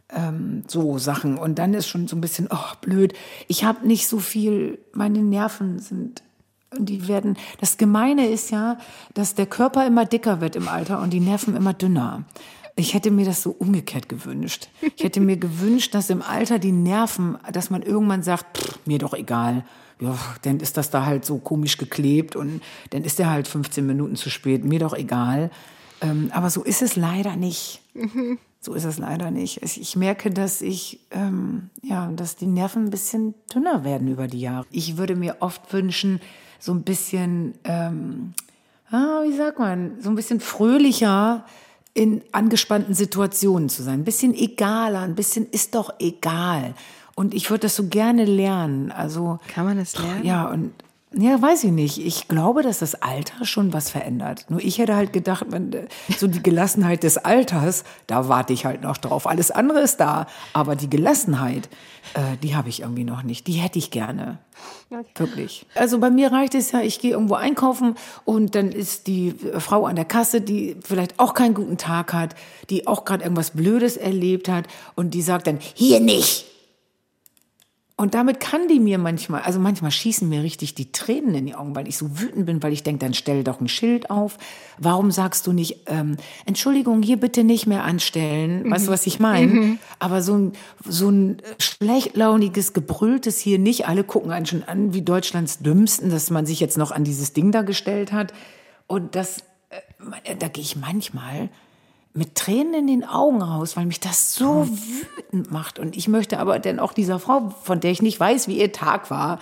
[0.09, 1.37] Ähm, so Sachen.
[1.37, 3.13] Und dann ist schon so ein bisschen, oh, blöd.
[3.47, 6.23] Ich habe nicht so viel, meine Nerven sind,
[6.77, 8.77] und die werden, das Gemeine ist ja,
[9.13, 12.23] dass der Körper immer dicker wird im Alter und die Nerven immer dünner.
[12.75, 14.69] Ich hätte mir das so umgekehrt gewünscht.
[14.95, 18.99] Ich hätte mir gewünscht, dass im Alter die Nerven, dass man irgendwann sagt, pff, mir
[18.99, 19.65] doch egal.
[19.99, 23.85] Ja, dann ist das da halt so komisch geklebt und dann ist der halt 15
[23.85, 24.63] Minuten zu spät.
[24.63, 25.49] Mir doch egal.
[26.01, 27.81] Ähm, aber so ist es leider nicht.
[28.59, 29.61] So ist es leider nicht.
[29.61, 34.41] Ich merke, dass ich, ähm, ja, dass die Nerven ein bisschen dünner werden über die
[34.41, 34.65] Jahre.
[34.71, 36.19] Ich würde mir oft wünschen,
[36.59, 38.33] so ein bisschen, ähm,
[38.89, 41.45] ah, wie sagt man, so ein bisschen fröhlicher
[41.93, 44.01] in angespannten Situationen zu sein.
[44.01, 46.73] Ein bisschen egaler, ein bisschen ist doch egal.
[47.17, 48.91] Und ich würde das so gerne lernen.
[48.91, 50.23] Also Kann man das lernen?
[50.23, 50.71] ja, und
[51.15, 51.97] ja, weiß ich nicht.
[51.97, 54.45] Ich glaube, dass das Alter schon was verändert.
[54.49, 58.83] Nur ich hätte halt gedacht, äh, so die Gelassenheit des Alters, da warte ich halt
[58.83, 59.25] noch drauf.
[59.25, 60.27] Alles andere ist da.
[60.53, 61.69] Aber die Gelassenheit,
[62.13, 63.47] äh, die habe ich irgendwie noch nicht.
[63.47, 64.37] Die hätte ich gerne.
[65.15, 65.65] Wirklich.
[65.73, 69.87] Also bei mir reicht es ja, ich gehe irgendwo einkaufen und dann ist die Frau
[69.87, 72.35] an der Kasse, die vielleicht auch keinen guten Tag hat,
[72.69, 76.45] die auch gerade irgendwas Blödes erlebt hat und die sagt dann, hier nicht.
[77.99, 81.55] Und damit kann die mir manchmal, also manchmal schießen mir richtig die Tränen in die
[81.55, 84.37] Augen, weil ich so wütend bin, weil ich denke, dann stell doch ein Schild auf.
[84.77, 88.69] Warum sagst du nicht, ähm, Entschuldigung, hier bitte nicht mehr anstellen?
[88.69, 89.79] Weißt du, was ich meine?
[89.97, 90.53] Aber so ein,
[90.85, 93.87] so ein schlechtlauniges, gebrülltes hier nicht.
[93.87, 97.33] Alle gucken einen schon an wie Deutschlands Dümmsten, dass man sich jetzt noch an dieses
[97.33, 98.31] Ding da gestellt hat.
[98.85, 101.49] Und das, äh, da gehe ich manchmal
[102.17, 105.77] mit Tränen in den Augen raus, weil mich das so wütend macht.
[105.77, 108.71] Und ich möchte aber dann auch dieser Frau, von der ich nicht weiß, wie ihr
[108.71, 109.39] Tag war,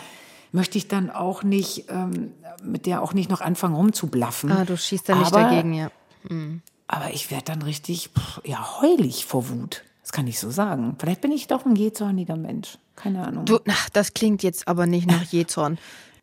[0.52, 2.34] möchte ich dann auch nicht, ähm,
[2.64, 4.52] mit der auch nicht noch anfangen rumzublaffen.
[4.52, 5.90] Ah, du schießt da nicht aber, dagegen, ja.
[6.88, 9.84] Aber ich werde dann richtig, pff, ja, heulig vor Wut.
[10.02, 10.96] Das kann ich so sagen.
[11.00, 12.78] Vielleicht bin ich doch ein jähzorniger Mensch.
[12.96, 13.46] Keine Ahnung.
[13.46, 15.78] Du, ach, das klingt jetzt aber nicht nach Jezorn.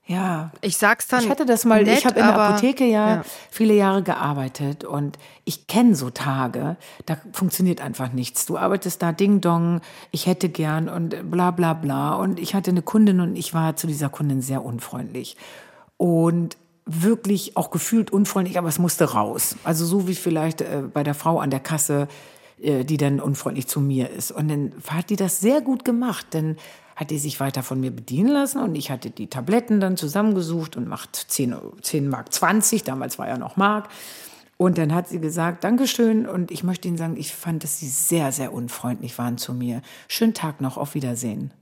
[0.06, 0.50] Ja.
[0.60, 1.22] Ich sag's dann.
[1.22, 3.24] Ich hatte das mal, nett, ich habe in der Apotheke ja, ja.
[3.50, 8.44] viele Jahre gearbeitet und ich kenne so Tage, da funktioniert einfach nichts.
[8.46, 12.14] Du arbeitest da Ding Dong, ich hätte gern und bla bla bla.
[12.14, 15.36] Und ich hatte eine Kundin und ich war zu dieser Kundin sehr unfreundlich.
[15.96, 19.56] Und wirklich auch gefühlt unfreundlich, aber es musste raus.
[19.62, 22.08] Also so wie vielleicht äh, bei der Frau an der Kasse,
[22.60, 24.32] äh, die dann unfreundlich zu mir ist.
[24.32, 26.56] Und dann hat die das sehr gut gemacht, denn
[26.96, 30.76] hat die sich weiter von mir bedienen lassen und ich hatte die Tabletten dann zusammengesucht
[30.76, 33.88] und macht 10, Euro- 10 Mark 20, damals war ja noch Mark.
[34.58, 36.26] Und dann hat sie gesagt, Dankeschön.
[36.26, 39.82] Und ich möchte Ihnen sagen, ich fand, dass Sie sehr, sehr unfreundlich waren zu mir.
[40.06, 41.52] Schönen Tag noch, auf Wiedersehen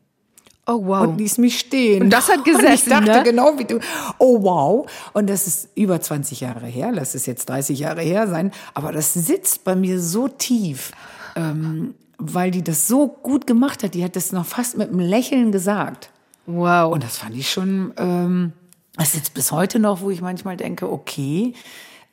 [0.66, 1.06] Oh wow.
[1.06, 2.02] und ließ mich stehen.
[2.02, 3.22] Und das hat Und ich dachte ne?
[3.24, 3.80] genau wie du.
[4.18, 4.90] Oh wow.
[5.14, 6.90] Und das ist über 20 Jahre her.
[6.92, 8.52] Lass es jetzt 30 Jahre her sein.
[8.74, 10.92] Aber das sitzt bei mir so tief,
[11.36, 13.94] ähm, weil die das so gut gemacht hat.
[13.94, 16.10] Die hat das noch fast mit einem Lächeln gesagt.
[16.46, 16.92] wow.
[16.92, 18.52] Und das fand ich schon, ähm,
[18.96, 21.54] das sitzt bis heute noch, wo ich manchmal denke, okay,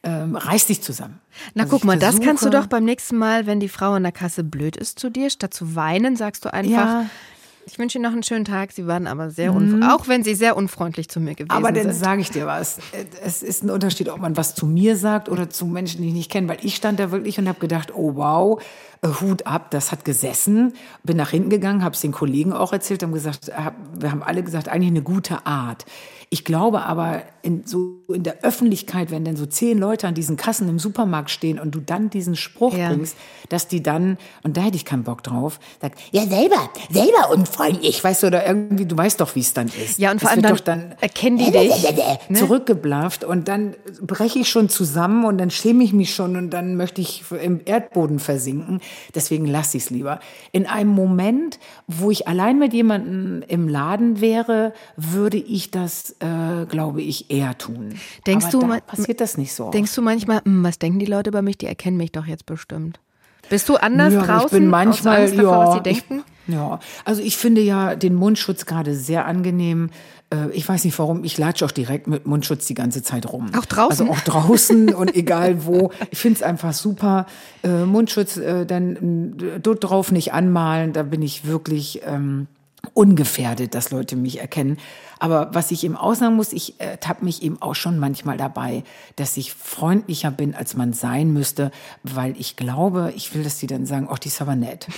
[0.04, 1.20] ähm, reiß dich zusammen.
[1.56, 3.94] Na Also guck mal, das kannst du versuche- doch beim nächsten Mal, wenn die Frau
[3.94, 7.06] an der Kasse blöd ist zu dir, statt zu weinen, sagst du einfach, Ja.
[7.68, 8.72] Ich wünsche Ihnen noch einen schönen Tag.
[8.72, 11.92] Sie waren aber sehr unfreundlich, auch wenn Sie sehr unfreundlich zu mir gewesen Aber dann
[11.92, 11.96] sind.
[11.96, 12.80] sage ich dir was.
[13.24, 16.14] Es ist ein Unterschied, ob man was zu mir sagt oder zu Menschen, die ich
[16.14, 16.48] nicht kenne.
[16.48, 18.62] Weil ich stand da wirklich und habe gedacht, oh wow,
[19.02, 20.74] äh, Hut ab, das hat gesessen.
[21.04, 24.24] Bin nach hinten gegangen, habe es den Kollegen auch erzählt, haben gesagt, hab, wir haben
[24.24, 25.86] alle gesagt, eigentlich eine gute Art.
[26.30, 30.36] Ich glaube aber, in, so in der Öffentlichkeit, wenn dann so zehn Leute an diesen
[30.36, 32.90] Kassen im Supermarkt stehen und du dann diesen Spruch Ja.
[32.90, 33.16] bringst,
[33.48, 38.04] dass die dann, und da hätte ich keinen Bock drauf, sagt, ja selber, selber unfreundlich,
[38.04, 39.98] weißt du, oder irgendwie, du weißt doch, wie es dann ist.
[39.98, 41.88] Ja, und vor allem dann doch dann erkennen die dich,
[42.28, 42.38] ne?
[42.38, 46.76] zurückgeblafft und dann breche ich schon zusammen und dann schäme ich mich schon und dann
[46.76, 48.82] möchte ich im Erdboden versinken.
[49.16, 50.20] Deswegen lasse ich es lieber.
[50.52, 56.66] In einem Moment, wo ich allein mit jemandem im Laden wäre, würde ich das, äh,
[56.68, 57.96] glaube ich, eher tun.
[58.26, 59.70] Denkst Aber du, da passiert das nicht so.
[59.72, 61.58] Denkst du manchmal, "Hm, was denken die Leute über mich?
[61.58, 63.00] Die erkennen mich doch jetzt bestimmt.
[63.50, 64.46] Bist du anders Ja, draußen?
[64.48, 66.24] ich bin manchmal, aus Angst davor, ja, was sie denken?
[66.48, 69.90] Ich, ja, also ich finde ja den Mundschutz gerade sehr angenehm.
[70.34, 73.52] Äh, Ich weiß nicht warum, ich latsche auch direkt mit Mundschutz die ganze Zeit rum.
[73.58, 74.08] Auch draußen?
[74.10, 75.92] Also auch draußen und egal wo.
[76.12, 77.26] Ich finde es einfach super.
[77.64, 82.48] Äh, Mundschutz äh, dann dort drauf nicht anmalen, da bin ich wirklich ähm,
[82.94, 84.78] ungefährdet, dass Leute mich erkennen.
[85.20, 88.84] Aber was ich eben aussagen muss, ich äh, tapp mich eben auch schon manchmal dabei,
[89.16, 91.72] dass ich freundlicher bin, als man sein müsste,
[92.04, 94.88] weil ich glaube, ich will, dass die dann sagen, ach, die ist aber nett.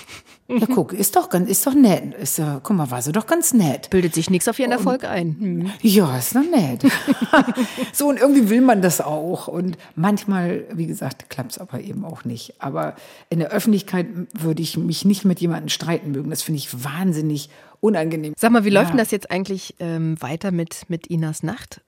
[0.51, 2.15] Ja, guck, ist doch ganz, ist doch nett.
[2.15, 3.91] Ist, äh, guck mal, war sie doch ganz nett.
[3.91, 5.35] Bildet sich nichts auf ihren Erfolg ein.
[5.39, 5.71] Hm.
[5.83, 6.81] Ja, ist doch nett.
[7.93, 9.47] so, und irgendwie will man das auch.
[9.47, 12.55] Und manchmal, wie gesagt, klappt es aber eben auch nicht.
[12.57, 12.95] Aber
[13.29, 16.31] in der Öffentlichkeit würde ich mich nicht mit jemandem streiten mögen.
[16.31, 18.33] Das finde ich wahnsinnig unangenehm.
[18.35, 18.91] Sag mal, wie läuft Ja.
[18.91, 21.81] denn das jetzt eigentlich ähm, weiter mit, mit Inas Nacht?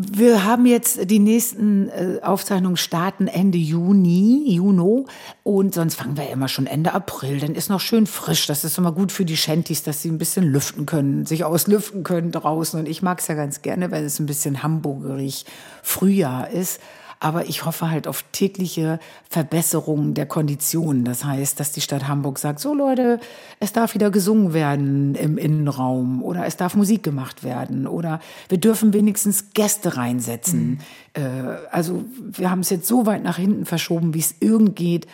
[0.00, 5.06] Wir haben jetzt die nächsten äh, Aufzeichnungen starten Ende Juni, Juno.
[5.42, 7.40] Und sonst fangen wir immer schon Ende April.
[7.40, 8.46] Dann ist noch schön frisch.
[8.46, 12.04] Das ist immer gut für die Shanties, dass sie ein bisschen lüften können, sich auslüften
[12.04, 12.78] können draußen.
[12.78, 15.46] Und ich mag es ja ganz gerne, wenn es ein bisschen hamburgerig
[15.82, 16.80] Frühjahr ist.
[17.20, 21.04] Aber ich hoffe halt auf tägliche Verbesserungen der Konditionen.
[21.04, 23.18] Das heißt, dass die Stadt Hamburg sagt, so Leute,
[23.58, 28.58] es darf wieder gesungen werden im Innenraum oder es darf Musik gemacht werden oder wir
[28.58, 30.80] dürfen wenigstens Gäste reinsetzen.
[31.14, 31.22] Äh,
[31.70, 35.06] also wir haben es jetzt so weit nach hinten verschoben, wie es irgend geht.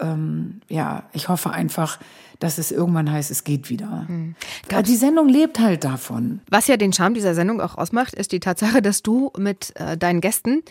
[0.00, 1.98] Ähm, ja, ich hoffe einfach,
[2.38, 4.06] dass es irgendwann heißt, es geht wieder.
[4.70, 6.40] Aber die Sendung lebt halt davon.
[6.48, 9.96] Was ja den Charme dieser Sendung auch ausmacht, ist die Tatsache, dass du mit äh,
[9.96, 10.62] deinen Gästen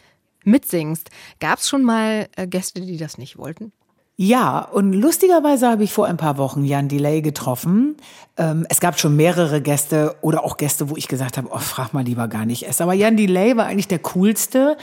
[0.48, 1.10] mitsingst.
[1.40, 3.72] Gab es schon mal äh, Gäste, die das nicht wollten?
[4.20, 7.98] Ja, und lustigerweise habe ich vor ein paar Wochen Jan Delay getroffen.
[8.36, 11.94] Ähm, es gab schon mehrere Gäste oder auch Gäste, wo ich gesagt habe, oh, frag
[11.94, 12.82] mal lieber gar nicht erst.
[12.82, 14.76] Aber Jan Delay war eigentlich der coolste.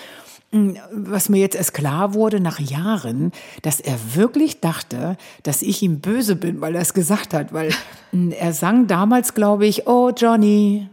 [0.93, 6.01] Was mir jetzt erst klar wurde nach Jahren, dass er wirklich dachte, dass ich ihm
[6.01, 7.53] böse bin, weil er es gesagt hat.
[7.53, 7.71] Weil
[8.39, 10.89] er sang damals, glaube ich, Oh Johnny,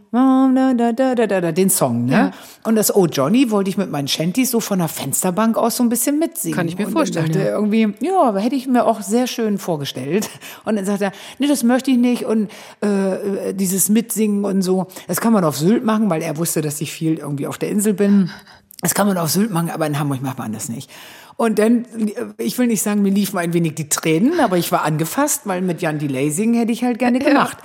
[1.52, 2.32] den Song, ne?
[2.64, 5.82] Und das Oh Johnny wollte ich mit meinen Shanties so von der Fensterbank aus so
[5.82, 6.56] ein bisschen mitsingen.
[6.56, 7.54] Kann ich mir Und vorstellen, Dann dachte ja.
[7.56, 10.28] irgendwie, ja, aber hätte ich mir auch sehr schön vorgestellt.
[10.64, 14.86] Und dann sagt er, nee, das möchte ich nicht und äh, dieses Mitsingen und so,
[15.08, 17.70] das kann man auf Sylt machen, weil er wusste, dass ich viel irgendwie auf der
[17.70, 18.30] Insel bin.
[18.82, 20.90] Das kann man auf Sylt machen, aber in Hamburg macht man das nicht.
[21.36, 21.86] Und dann,
[22.36, 25.62] ich will nicht sagen, mir liefen ein wenig die Tränen, aber ich war angefasst, weil
[25.62, 27.58] mit Jan Delay singen hätte ich halt gerne gemacht.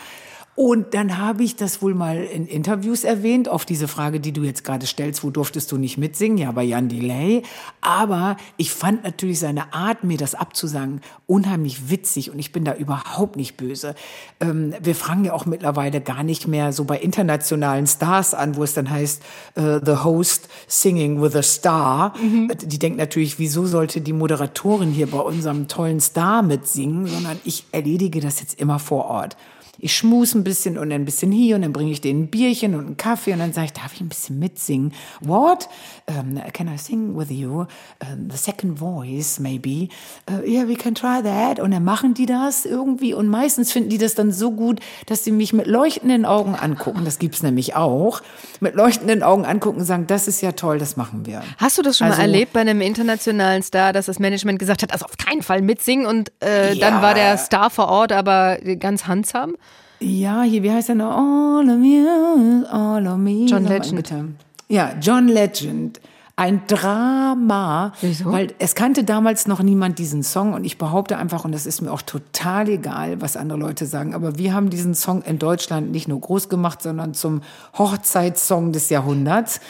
[0.57, 4.41] Und dann habe ich das wohl mal in Interviews erwähnt, auf diese Frage, die du
[4.41, 6.39] jetzt gerade stellst, wo durftest du nicht mitsingen?
[6.39, 7.43] Ja, bei Jan Delay.
[7.79, 12.73] Aber ich fand natürlich seine Art, mir das abzusagen, unheimlich witzig und ich bin da
[12.73, 13.93] überhaupt nicht böse.
[14.39, 18.63] Ähm, wir fragen ja auch mittlerweile gar nicht mehr so bei internationalen Stars an, wo
[18.63, 19.21] es dann heißt,
[19.59, 22.17] uh, the host singing with a star.
[22.17, 22.51] Mhm.
[22.63, 27.65] Die denkt natürlich, wieso sollte die Moderatorin hier bei unserem tollen Star mitsingen, sondern ich
[27.71, 29.37] erledige das jetzt immer vor Ort
[29.79, 32.75] ich schmus ein bisschen und ein bisschen hier und dann bringe ich denen ein Bierchen
[32.75, 34.93] und einen Kaffee und dann sage ich, darf ich ein bisschen mitsingen?
[35.21, 35.69] What?
[36.07, 37.65] Um, can I sing with you?
[38.01, 39.89] Um, the second voice, maybe.
[40.29, 41.59] Uh, yeah, we can try that.
[41.59, 45.23] Und dann machen die das irgendwie und meistens finden die das dann so gut, dass
[45.23, 47.05] sie mich mit leuchtenden Augen angucken.
[47.05, 48.21] Das gibt's nämlich auch.
[48.59, 51.43] Mit leuchtenden Augen angucken und sagen, das ist ja toll, das machen wir.
[51.57, 54.83] Hast du das schon also, mal erlebt bei einem internationalen Star, dass das Management gesagt
[54.83, 56.89] hat, also auf keinen Fall mitsingen und äh, ja.
[56.89, 59.55] dann war der Star vor Ort aber ganz handsam?
[59.99, 61.11] Ja, hier, wie heißt er noch?
[61.11, 63.45] All of me, all of me.
[63.45, 64.35] John Legend.
[64.67, 65.99] Ja, John Legend.
[66.39, 68.31] Ein Drama, Wieso?
[68.31, 71.81] weil es kannte damals noch niemand diesen Song und ich behaupte einfach, und das ist
[71.81, 75.89] mir auch total egal, was andere Leute sagen, aber wir haben diesen Song in Deutschland
[75.89, 77.41] nicht nur groß gemacht, sondern zum
[77.75, 79.61] Hochzeitssong des Jahrhunderts.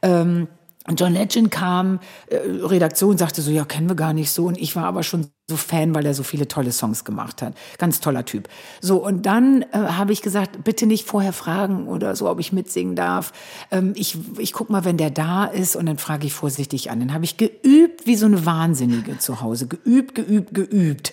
[0.00, 0.48] Ähm,
[0.96, 4.46] John Legend kam, äh, Redaktion sagte so, ja, kennen wir gar nicht so.
[4.46, 7.54] Und ich war aber schon so Fan, weil er so viele tolle Songs gemacht hat.
[7.78, 8.48] Ganz toller Typ.
[8.80, 12.52] So, und dann äh, habe ich gesagt, bitte nicht vorher fragen oder so, ob ich
[12.52, 13.32] mitsingen darf.
[13.70, 16.98] Ähm, ich, ich guck mal, wenn der da ist und dann frage ich vorsichtig an.
[16.98, 19.68] Dann habe ich geübt wie so eine Wahnsinnige zu Hause.
[19.68, 21.12] Geübt, geübt, geübt.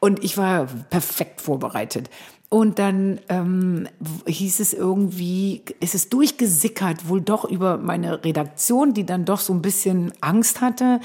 [0.00, 2.08] Und ich war perfekt vorbereitet.
[2.48, 3.88] Und dann ähm,
[4.26, 9.52] hieß es irgendwie, ist es durchgesickert, wohl doch über meine Redaktion, die dann doch so
[9.52, 11.00] ein bisschen Angst hatte,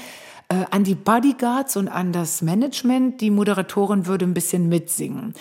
[0.52, 5.34] äh, an die Bodyguards und an das Management, die Moderatorin würde ein bisschen mitsingen.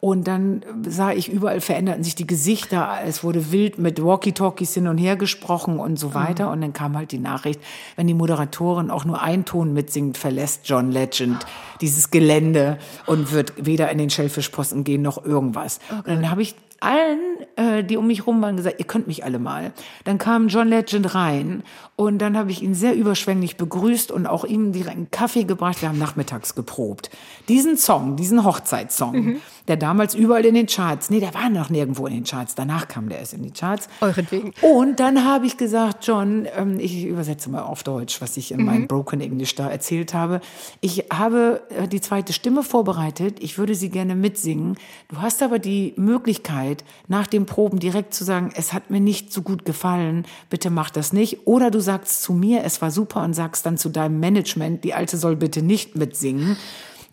[0.00, 2.98] Und dann sah ich überall veränderten sich die Gesichter.
[3.04, 6.46] Es wurde wild mit Walkie-Talkies hin und her gesprochen und so weiter.
[6.46, 6.52] Mhm.
[6.52, 7.60] Und dann kam halt die Nachricht,
[7.96, 11.44] wenn die Moderatorin auch nur einen Ton mitsingt, verlässt John Legend
[11.80, 15.80] dieses Gelände und wird weder in den Schellfischposten gehen noch irgendwas.
[15.88, 15.96] Okay.
[15.98, 17.20] Und dann habe ich allen,
[17.56, 19.72] äh, die um mich rum waren, gesagt, ihr könnt mich alle mal.
[20.04, 21.62] Dann kam John Legend rein
[21.96, 25.82] und dann habe ich ihn sehr überschwänglich begrüßt und auch ihm direkt einen Kaffee gebracht.
[25.82, 27.10] Wir haben nachmittags geprobt.
[27.48, 29.36] Diesen Song, diesen Hochzeitssong, mhm.
[29.66, 32.86] der damals überall in den Charts, nee, der war noch nirgendwo in den Charts, danach
[32.86, 33.88] kam der erst in die Charts.
[34.00, 34.52] Euretwegen.
[34.62, 38.58] Und dann habe ich gesagt, John, ähm, ich übersetze mal auf Deutsch, was ich in
[38.58, 38.66] mhm.
[38.66, 40.40] meinem Broken English da erzählt habe.
[40.80, 43.38] Ich habe äh, die zweite Stimme vorbereitet.
[43.40, 44.76] Ich würde sie gerne mitsingen.
[45.08, 49.00] Du hast aber die Möglichkeit, Möglichkeit, nach den Proben direkt zu sagen, es hat mir
[49.00, 51.46] nicht so gut gefallen, bitte mach das nicht.
[51.46, 54.94] Oder du sagst zu mir, es war super und sagst dann zu deinem Management, die
[54.94, 56.56] Alte soll bitte nicht mitsingen.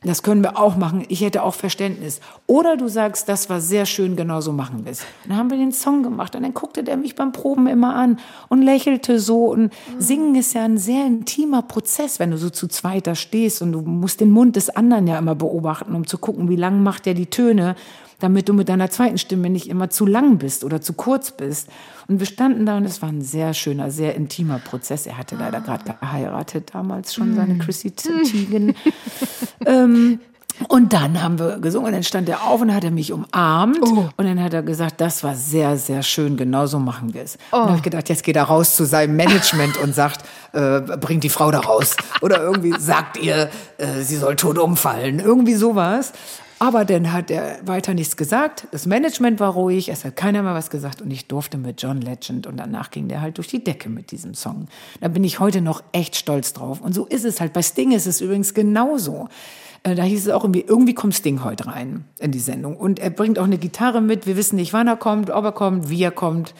[0.04, 1.04] Das können wir auch machen.
[1.08, 2.20] Ich hätte auch Verständnis.
[2.46, 5.04] Oder du sagst, das war sehr schön, genau so machen wir es.
[5.28, 8.20] Dann haben wir den Song gemacht und dann guckte der mich beim Proben immer an
[8.48, 9.46] und lächelte so.
[9.46, 13.72] Und Singen ist ja ein sehr intimer Prozess, wenn du so zu zweiter stehst und
[13.72, 17.08] du musst den Mund des anderen ja immer beobachten, um zu gucken, wie lang macht
[17.08, 17.76] der die Töne
[18.20, 21.70] damit du mit deiner zweiten Stimme nicht immer zu lang bist oder zu kurz bist.
[22.08, 25.08] Und wir standen da und es war ein sehr schöner, sehr intimer Prozess.
[25.08, 27.60] Er hatte leider gerade geheiratet damals schon, seine mm.
[27.60, 28.76] Chrissy Teigen.
[29.66, 30.20] ähm,
[30.70, 33.80] und dann haben wir gesungen und dann stand er auf und hat er mich umarmt
[33.82, 34.10] oh.
[34.16, 37.38] und dann hat er gesagt, das war sehr, sehr schön, genau so machen wir es.
[37.52, 37.58] Oh.
[37.58, 40.24] Und dann habe ich gedacht, jetzt geht er raus zu seinem Management und sagt,
[40.54, 41.98] äh, bringt die Frau da raus.
[42.22, 45.20] Oder irgendwie sagt ihr, äh, sie soll tot umfallen.
[45.20, 46.14] Irgendwie sowas.
[46.60, 48.68] Aber dann hat er weiter nichts gesagt.
[48.72, 52.00] Das Management war ruhig, es hat keiner mehr was gesagt und ich durfte mit John
[52.00, 54.68] Legend und danach ging der halt durch die Decke mit diesem Song.
[55.02, 56.80] Da bin ich heute noch echt stolz drauf.
[56.80, 57.52] Und so ist es halt.
[57.52, 59.28] Bei Sting ist es übrigens genauso.
[59.84, 62.78] Äh, da hieß es auch irgendwie, irgendwie kommt Sting heute rein in die Sendung.
[62.78, 64.26] Und er bringt auch eine Gitarre mit.
[64.26, 66.54] Wir wissen nicht, wann er kommt, ob er kommt, wie er kommt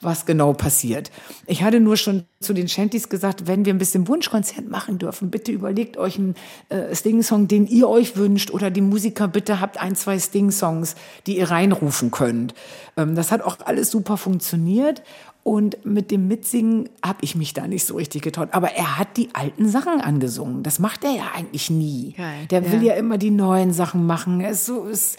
[0.00, 1.10] was genau passiert.
[1.46, 5.30] Ich hatte nur schon zu den Shanties gesagt, wenn wir ein bisschen Wunschkonzert machen dürfen,
[5.30, 6.34] bitte überlegt euch einen
[6.68, 10.94] äh, Sting-Song, den ihr euch wünscht oder die Musiker, bitte habt ein, zwei Sting-Songs,
[11.26, 12.54] die ihr reinrufen könnt.
[12.96, 15.02] Ähm, das hat auch alles super funktioniert.
[15.44, 18.48] Und mit dem Mitsingen habe ich mich da nicht so richtig getraut.
[18.52, 20.62] Aber er hat die alten Sachen angesungen.
[20.62, 22.12] Das macht er ja eigentlich nie.
[22.18, 22.92] Geil, Der will ja.
[22.92, 24.42] ja immer die neuen Sachen machen.
[24.42, 25.16] Es ist so, es,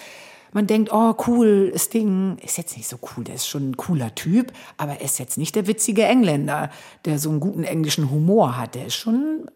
[0.52, 4.14] man denkt, oh cool, Sting ist jetzt nicht so cool, der ist schon ein cooler
[4.16, 6.70] Typ, aber er ist jetzt nicht der witzige Engländer,
[7.06, 8.76] der so einen guten englischen Humor hat.
[8.76, 9.50] Der ist schon,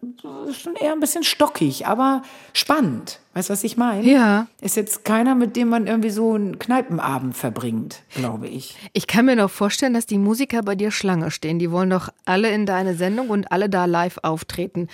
[0.52, 3.20] schon eher ein bisschen stockig, aber spannend.
[3.34, 4.08] Weißt du, was ich meine?
[4.08, 4.46] Ja.
[4.60, 8.76] Ist jetzt keiner, mit dem man irgendwie so einen Kneipenabend verbringt, glaube ich.
[8.92, 11.58] Ich kann mir doch vorstellen, dass die Musiker bei dir Schlange stehen.
[11.58, 14.86] Die wollen doch alle in deine Sendung und alle da live auftreten.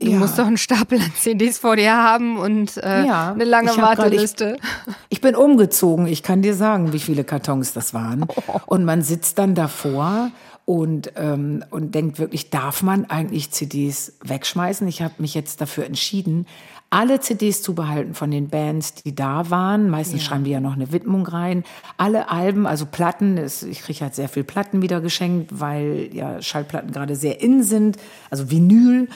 [0.00, 0.18] Du Ja.
[0.18, 3.78] musst doch einen Stapel an CDs vor dir haben und äh, Ja, eine lange ich
[3.78, 4.56] hab grad- Warteliste.
[5.10, 6.06] Ich bin umgezogen.
[6.06, 8.24] Ich kann dir sagen, wie viele Kartons das waren.
[8.66, 10.30] Und man sitzt dann davor
[10.64, 14.88] und, ähm, und denkt wirklich, darf man eigentlich CDs wegschmeißen?
[14.88, 16.46] Ich habe mich jetzt dafür entschieden,
[16.92, 19.90] alle CDs zu behalten von den Bands, die da waren.
[19.90, 21.62] Meistens schreiben die ja noch eine Widmung rein.
[21.98, 26.90] Alle Alben, also Platten, ich kriege halt sehr viel Platten wieder geschenkt, weil ja Schallplatten
[26.90, 27.96] gerade sehr in sind,
[28.30, 29.08] also Vinyl.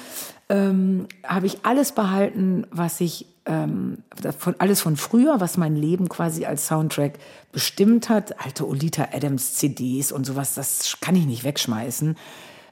[0.49, 3.99] Ähm, habe ich alles behalten, was ich ähm,
[4.39, 7.19] von, alles von früher, was mein Leben quasi als Soundtrack
[7.53, 8.41] bestimmt hat.
[8.45, 12.17] Alte Olita Adams CDs und sowas, das kann ich nicht wegschmeißen.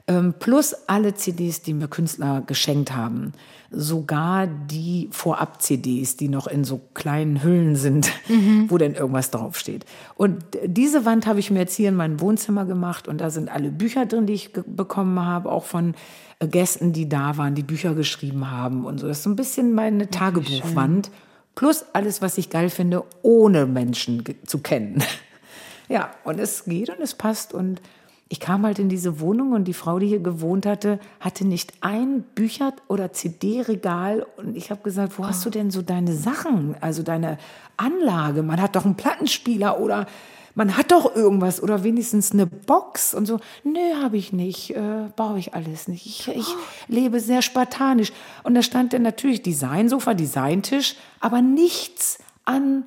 [0.07, 3.33] Ähm, plus alle CDs, die mir Künstler geschenkt haben.
[3.75, 8.11] Sogar die Vorab-CDs, die noch in so kleinen Hüllen sind,
[8.67, 9.85] wo dann irgendwas draufsteht.
[10.15, 13.49] Und diese Wand habe ich mir jetzt hier in meinem Wohnzimmer gemacht und da sind
[13.49, 15.95] alle Bücher drin, die ich bekommen habe, auch von
[16.39, 19.07] äh, Gästen, die da waren, die Bücher geschrieben haben und so.
[19.07, 21.09] Das ist so ein bisschen meine Tagebuchwand.
[21.55, 25.03] Plus alles, was ich geil finde, ohne Menschen zu kennen.
[25.89, 27.53] Ja, und es geht und es passt.
[27.53, 27.81] Und
[28.29, 31.73] ich kam halt in diese Wohnung und die Frau, die hier gewohnt hatte, hatte nicht
[31.81, 34.25] ein Bücher- oder CD-Regal.
[34.37, 37.37] Und ich habe gesagt, wo hast du denn so deine Sachen, also deine
[37.77, 38.41] Anlage?
[38.41, 40.07] Man hat doch einen Plattenspieler oder
[40.55, 43.39] man hat doch irgendwas oder wenigstens eine Box und so.
[43.63, 46.05] Nö, habe ich nicht, äh, brauche ich alles nicht.
[46.05, 46.55] Ich, ich
[46.87, 48.11] lebe sehr spartanisch.
[48.43, 52.85] Und da stand dann natürlich Designsofa, Designtisch, aber nichts an,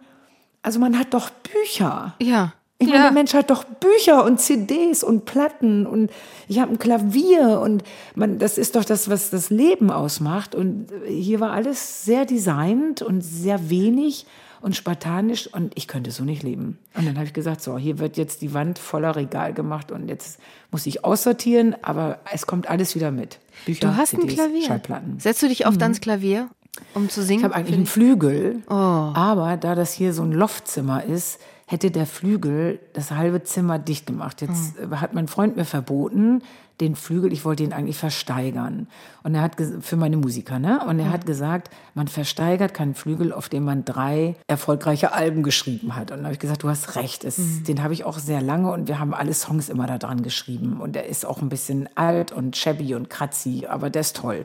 [0.62, 2.14] also man hat doch Bücher.
[2.20, 2.52] Ja.
[2.78, 3.04] Ich meine, ja.
[3.04, 6.10] der Mensch hat doch Bücher und CDs und Platten und
[6.46, 7.82] ich habe ein Klavier und
[8.14, 10.54] man, das ist doch das, was das Leben ausmacht.
[10.54, 14.26] Und hier war alles sehr designt und sehr wenig
[14.60, 16.78] und spartanisch und ich könnte so nicht leben.
[16.94, 20.08] Und dann habe ich gesagt, so, hier wird jetzt die Wand voller Regal gemacht und
[20.08, 20.38] jetzt
[20.70, 23.38] muss ich aussortieren, aber es kommt alles wieder mit.
[23.64, 24.66] Bücher, Du hast ein CDs, Klavier.
[24.66, 25.18] Schallplatten.
[25.18, 26.50] Setzt du dich oft ans Klavier,
[26.92, 27.40] um zu singen?
[27.40, 32.06] Ich habe eigentlich einen Flügel, aber da das hier so ein Loftzimmer ist, hätte der
[32.06, 34.40] Flügel das halbe Zimmer dicht gemacht.
[34.40, 36.42] Jetzt äh, hat mein Freund mir verboten,
[36.80, 38.86] den Flügel, ich wollte ihn eigentlich versteigern.
[39.22, 40.84] Und er hat für meine Musiker, ne?
[40.86, 45.96] Und er hat gesagt, man versteigert keinen Flügel, auf dem man drei erfolgreiche Alben geschrieben
[45.96, 46.10] hat.
[46.10, 47.24] Und da habe ich gesagt, du hast recht.
[47.24, 50.22] Es, Den habe ich auch sehr lange und wir haben alle Songs immer da dran
[50.22, 50.78] geschrieben.
[50.80, 54.44] Und der ist auch ein bisschen alt und shabby und kratzy, aber der ist toll.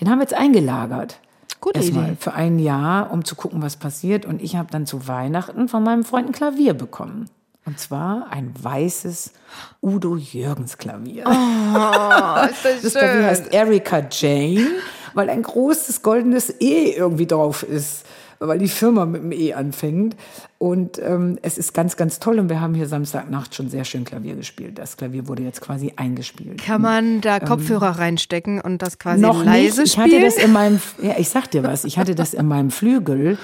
[0.00, 1.18] Den haben wir jetzt eingelagert.
[1.62, 2.16] Gute Erstmal Idee.
[2.18, 4.26] für ein Jahr, um zu gucken, was passiert.
[4.26, 7.30] Und ich habe dann zu Weihnachten von meinem Freund ein Klavier bekommen.
[7.64, 9.32] Und zwar ein weißes
[9.80, 11.22] Udo Jürgens Klavier.
[11.24, 14.66] Oh, ist das, Das Klavier heißt Erika Jane,
[15.14, 18.06] weil ein großes goldenes E irgendwie drauf ist,
[18.46, 20.16] weil die Firma mit dem E anfängt.
[20.58, 22.38] Und ähm, es ist ganz, ganz toll.
[22.38, 24.78] Und wir haben hier Samstagnacht schon sehr schön Klavier gespielt.
[24.78, 26.62] Das Klavier wurde jetzt quasi eingespielt.
[26.62, 29.86] Kann man da Kopfhörer reinstecken und das quasi Ähm, Noch leise nicht.
[29.86, 30.12] Ich spielen?
[30.12, 33.38] hatte das in meinem, ja, ich sag dir was, ich hatte das in meinem Flügel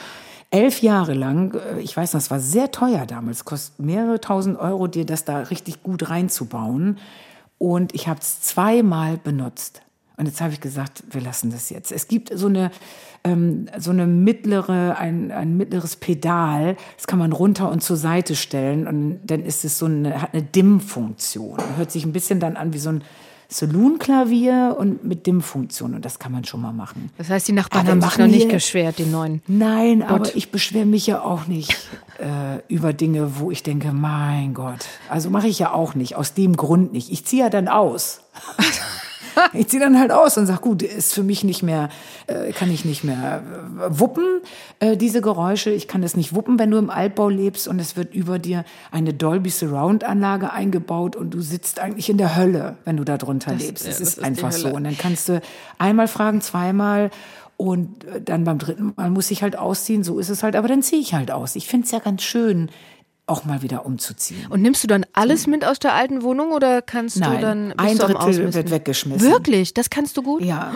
[0.51, 1.55] elf Jahre lang.
[1.55, 5.25] äh, Ich weiß noch, es war sehr teuer damals, kostet mehrere tausend Euro, dir das
[5.25, 6.99] da richtig gut reinzubauen.
[7.59, 9.83] Und ich habe es zweimal benutzt.
[10.17, 11.93] Und jetzt habe ich gesagt, wir lassen das jetzt.
[11.93, 12.71] Es gibt so eine,
[13.29, 16.77] ähm, so eine mittlere, ein, ein mittleres Pedal.
[16.97, 18.87] Das kann man runter und zur Seite stellen.
[18.87, 21.59] Und dann ist es so eine, hat eine Dimm-Funktion.
[21.77, 23.05] Hört sich ein bisschen dann an wie so ein
[23.51, 25.95] Saloon-Klavier und mit Dimm-Funktion.
[25.95, 27.11] Und das kann man schon mal machen.
[27.17, 29.43] das heißt, die Nachbarn Aber haben sich noch nicht geschwert, die neuen.
[29.47, 31.75] Nein, aber ich beschwere mich ja auch nicht
[32.19, 34.87] äh, über Dinge, wo ich denke, mein Gott.
[35.09, 37.11] Also mache ich ja auch nicht, aus dem Grund nicht.
[37.11, 38.21] Ich ziehe ja dann aus.
[39.53, 41.89] Ich ziehe dann halt aus und sage, gut, ist für mich nicht mehr,
[42.27, 44.25] äh, kann ich nicht mehr äh, wuppen,
[44.81, 45.71] äh, diese Geräusche.
[45.71, 48.65] Ich kann das nicht wuppen, wenn du im Altbau lebst und es wird über dir
[48.91, 53.17] eine Dolby Surround Anlage eingebaut und du sitzt eigentlich in der Hölle, wenn du da
[53.19, 53.85] drunter lebst.
[53.85, 54.69] ja, Es das ist ist einfach so.
[54.69, 55.41] Und dann kannst du
[55.79, 57.11] einmal fragen, zweimal
[57.57, 60.05] und äh, dann beim dritten Mal muss ich halt ausziehen.
[60.05, 61.57] So ist es halt, aber dann ziehe ich halt aus.
[61.57, 62.71] Ich finde es ja ganz schön,
[63.29, 64.47] auch mal wieder umzuziehen.
[64.49, 67.69] Und nimmst du dann alles mit aus der alten Wohnung oder kannst du Nein, dann
[67.77, 69.31] bist ein du Drittel wird weggeschmissen.
[69.31, 69.75] Wirklich?
[69.75, 70.43] Das kannst du gut?
[70.43, 70.73] Ja.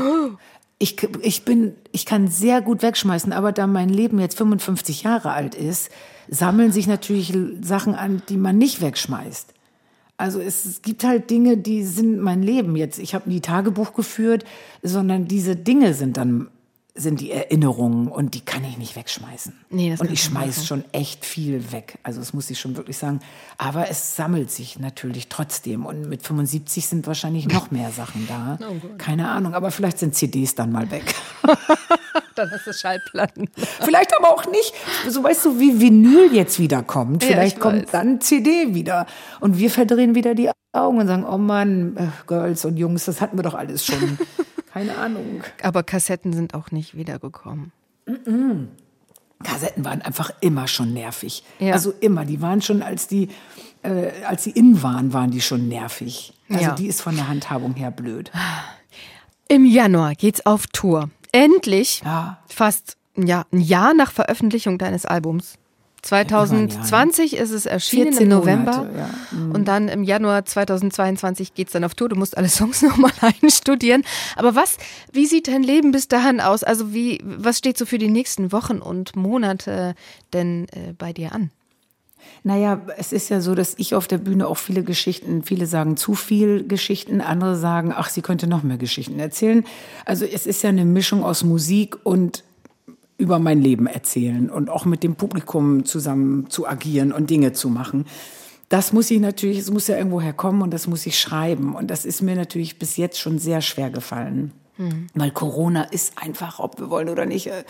[0.78, 5.30] Ich, ich bin, ich kann sehr gut wegschmeißen, aber da mein Leben jetzt 55 Jahre
[5.30, 5.90] alt ist,
[6.28, 9.54] sammeln sich natürlich Sachen an, die man nicht wegschmeißt.
[10.16, 12.98] Also es, es gibt halt Dinge, die sind mein Leben jetzt.
[12.98, 14.44] Ich habe nie Tagebuch geführt,
[14.82, 16.48] sondern diese Dinge sind dann
[16.94, 19.54] sind die Erinnerungen und die kann ich nicht wegschmeißen.
[19.70, 20.66] Nee, das und ich ich schmeiß machen.
[20.66, 21.98] schon echt viel weg.
[22.02, 23.20] Also das muss ich schon wirklich sagen.
[23.56, 25.86] Aber es sammelt sich natürlich trotzdem.
[25.86, 28.58] Und mit 75 sind wahrscheinlich noch mehr Sachen da.
[28.68, 31.14] Oh Keine Ahnung, aber vielleicht sind CDs dann mal weg.
[32.34, 33.48] Dann ist es Schallplatten.
[33.80, 34.72] vielleicht aber auch nicht.
[35.08, 37.22] So weißt du, wie Vinyl jetzt wieder kommt.
[37.22, 39.06] Ja, Vielleicht ich kommt dann CD wieder.
[39.40, 43.20] Und wir verdrehen wieder die Augen und sagen, oh Mann, äh, Girls und Jungs, das
[43.20, 44.18] hatten wir doch alles schon.
[44.72, 45.42] Keine Ahnung.
[45.62, 47.72] Aber Kassetten sind auch nicht wiedergekommen.
[49.42, 51.42] Kassetten waren einfach immer schon nervig.
[51.58, 51.72] Ja.
[51.74, 52.24] Also immer.
[52.24, 53.28] Die waren schon, als die,
[53.82, 56.32] äh, als sie in waren, waren die schon nervig.
[56.48, 56.74] Also Ja.
[56.74, 58.30] die ist von der Handhabung her blöd.
[59.48, 61.10] Im Januar geht's auf Tour.
[61.32, 62.38] Endlich, Ja.
[62.46, 65.58] fast ja, ein Jahr nach Veröffentlichung deines Albums.
[66.02, 69.38] 2020 ist es erschienen 14 im November Monate, ja.
[69.38, 69.52] Mhm.
[69.52, 72.08] und dann im Januar 2022 geht's dann auf Tour.
[72.08, 74.04] Du musst alle Songs nochmal einstudieren.
[74.36, 74.78] Aber was,
[75.12, 76.64] wie sieht dein Leben bis dahin aus?
[76.64, 79.94] Also wie, was steht so für die nächsten Wochen und Monate
[80.32, 81.50] denn äh, bei dir an?
[82.44, 85.96] Naja, es ist ja so, dass ich auf der Bühne auch viele Geschichten, viele sagen
[85.96, 89.64] zu viel Geschichten, andere sagen, ach, sie könnte noch mehr Geschichten erzählen.
[90.04, 92.42] Also es ist ja eine Mischung aus Musik und
[93.18, 97.68] über mein Leben erzählen und auch mit dem Publikum zusammen zu agieren und Dinge zu
[97.68, 98.06] machen.
[98.68, 101.74] Das muss ich natürlich, es muss ja irgendwo herkommen und das muss ich schreiben.
[101.74, 104.52] Und das ist mir natürlich bis jetzt schon sehr schwer gefallen.
[105.14, 107.64] Weil Corona ist einfach, ob wir wollen oder nicht, äh,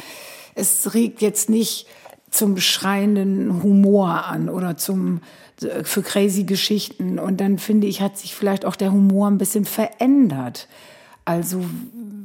[0.55, 1.87] es regt jetzt nicht
[2.31, 5.21] zum schreienden Humor an oder zum
[5.61, 7.19] äh, für crazy Geschichten.
[7.19, 10.69] Und dann finde ich, hat sich vielleicht auch der Humor ein bisschen verändert.
[11.25, 11.65] Also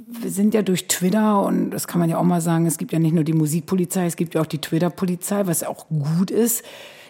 [0.08, 2.93] wir sind ja durch Twitter und das kann man ja auch mal sagen, es gibt
[2.93, 6.64] ja nicht nur die Musikpolizei, es gibt ja auch die Twitter-Polizei, was auch gut ist,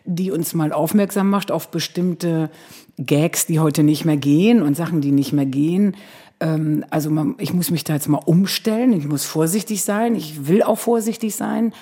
[0.04, 2.50] die uns mal aufmerksam macht auf bestimmte
[2.98, 5.96] Gags, die heute nicht mehr gehen und Sachen, die nicht mehr gehen.
[6.40, 10.48] Ähm, Also man, ich muss mich da jetzt mal umstellen, ich muss vorsichtig sein, ich
[10.48, 11.74] will auch vorsichtig sein,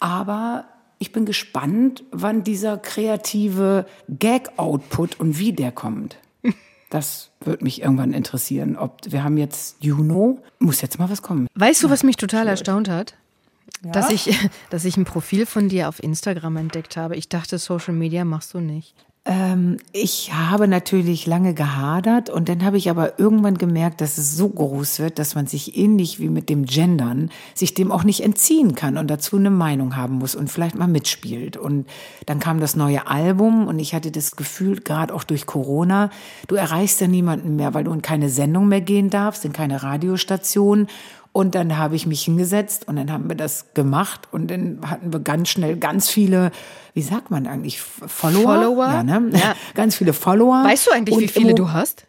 [0.00, 0.64] aber
[0.98, 6.16] ich bin gespannt, wann dieser kreative Gag-Output und wie der kommt.
[6.92, 8.76] Das wird mich irgendwann interessieren.
[8.76, 11.48] Ob wir haben jetzt Juno, muss jetzt mal was kommen.
[11.54, 13.14] Weißt du, was mich total erstaunt hat?
[13.82, 14.38] Dass, ich,
[14.70, 17.16] dass ich ein Profil von dir auf Instagram entdeckt habe.
[17.16, 18.94] Ich dachte, Social Media machst du nicht.
[19.24, 24.36] Ähm, ich habe natürlich lange gehadert und dann habe ich aber irgendwann gemerkt, dass es
[24.36, 28.24] so groß wird, dass man sich ähnlich wie mit dem Gendern sich dem auch nicht
[28.24, 31.56] entziehen kann und dazu eine Meinung haben muss und vielleicht mal mitspielt.
[31.56, 31.86] Und
[32.26, 36.10] dann kam das neue Album und ich hatte das Gefühl, gerade auch durch Corona,
[36.48, 39.84] du erreichst ja niemanden mehr, weil du in keine Sendung mehr gehen darfst, in keine
[39.84, 40.88] Radiostation.
[41.32, 45.14] Und dann habe ich mich hingesetzt und dann haben wir das gemacht und dann hatten
[45.14, 46.50] wir ganz schnell ganz viele,
[46.92, 48.42] wie sagt man eigentlich, Follower?
[48.42, 48.84] Follower?
[48.86, 49.30] Ja, ne?
[49.32, 49.54] Ja.
[49.74, 50.62] Ganz viele Follower.
[50.62, 52.04] Weißt du eigentlich, Und wie viele du hast?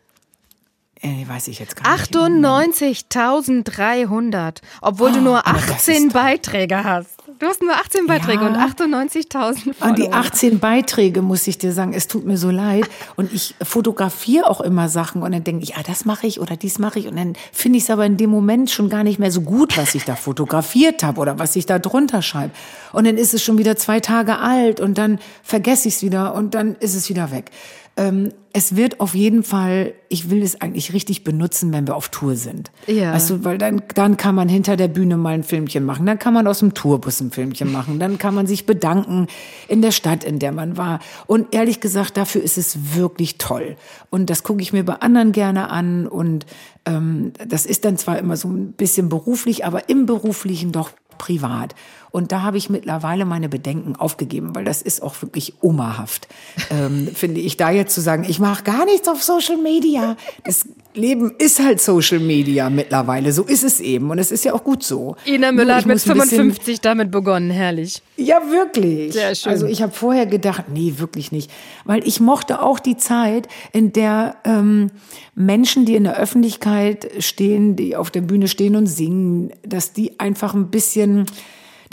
[1.01, 2.13] Äh, weiß ich jetzt gar nicht.
[2.13, 7.22] 98.300, obwohl du nur aber das 18 ist- Beiträge hast.
[7.40, 8.48] Du hast nur 18 Beiträge Ja.
[8.50, 10.16] und 98.000 An die Follower.
[10.16, 12.90] 18 Beiträge muss ich dir sagen, es tut mir so leid.
[13.16, 16.56] Und ich fotografiere auch immer Sachen und dann denke ich, ah, das mache ich oder
[16.56, 17.08] dies mache ich.
[17.08, 19.78] Und dann finde ich es aber in dem Moment schon gar nicht mehr so gut,
[19.78, 22.52] was ich da fotografiert habe oder was ich da drunter schreibe.
[22.92, 26.36] Und dann ist es schon wieder zwei Tage alt und dann vergesse ich es wieder
[26.36, 27.52] und dann ist es wieder weg.
[27.96, 32.10] Ähm, es wird auf jeden Fall, ich will es eigentlich richtig benutzen, wenn wir auf
[32.10, 32.72] Tour sind.
[32.86, 33.12] Ja.
[33.12, 36.20] Weißt du, weil dann, dann kann man hinter der Bühne mal ein Filmchen machen, dann
[36.20, 39.26] kann man aus dem Tourbus ein Filmchen machen, dann kann man sich bedanken
[39.68, 40.99] in der Stadt, in der man war.
[41.26, 43.76] Und ehrlich gesagt, dafür ist es wirklich toll.
[44.12, 46.45] Und das gucke ich mir bei anderen gerne an und
[46.86, 51.74] ähm, das ist dann zwar immer so ein bisschen beruflich, aber im beruflichen doch privat.
[52.12, 56.28] Und da habe ich mittlerweile meine Bedenken aufgegeben, weil das ist auch wirklich omahaft,
[56.70, 60.18] ähm, finde ich, da jetzt zu sagen, ich mache gar nichts auf Social Media.
[60.44, 64.54] Das Leben ist halt Social Media mittlerweile, so ist es eben und es ist ja
[64.54, 65.16] auch gut so.
[65.26, 68.02] Ina Müller hat mit muss ein bisschen- 55 damit begonnen, herrlich.
[68.18, 69.14] ja, wirklich.
[69.14, 69.52] Sehr schön.
[69.52, 71.50] Also ich habe vorher gedacht, nee, wirklich nicht.
[71.86, 74.91] Weil ich mochte auch die Zeit, in der ähm,
[75.36, 80.20] Menschen, die in der Öffentlichkeit stehen, die auf der Bühne stehen und singen, dass die
[80.20, 81.26] einfach ein bisschen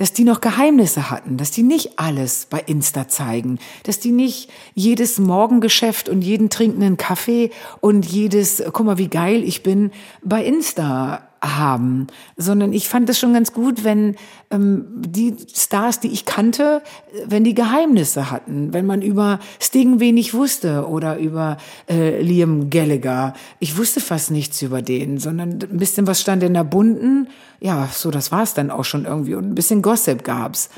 [0.00, 4.48] dass die noch Geheimnisse hatten, dass die nicht alles bei Insta zeigen, dass die nicht
[4.72, 7.50] jedes Morgengeschäft und jeden trinkenden Kaffee
[7.82, 9.90] und jedes, guck mal, wie geil ich bin,
[10.24, 14.16] bei Insta haben, sondern ich fand es schon ganz gut, wenn
[14.50, 16.82] ähm, die Stars, die ich kannte,
[17.26, 21.56] wenn die Geheimnisse hatten, wenn man über Sting wenig wusste oder über
[21.88, 23.34] äh, Liam Gallagher.
[23.58, 27.28] Ich wusste fast nichts über den, sondern ein bisschen was stand in der Bunten.
[27.60, 30.68] Ja, so das war's dann auch schon irgendwie und ein bisschen Gossip gab's.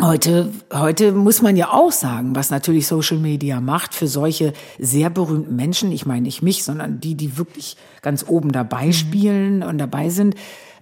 [0.00, 5.10] Heute, heute muss man ja auch sagen, was natürlich Social Media macht für solche sehr
[5.10, 5.90] berühmten Menschen.
[5.90, 10.36] Ich meine nicht mich, sondern die, die wirklich ganz oben dabei spielen und dabei sind.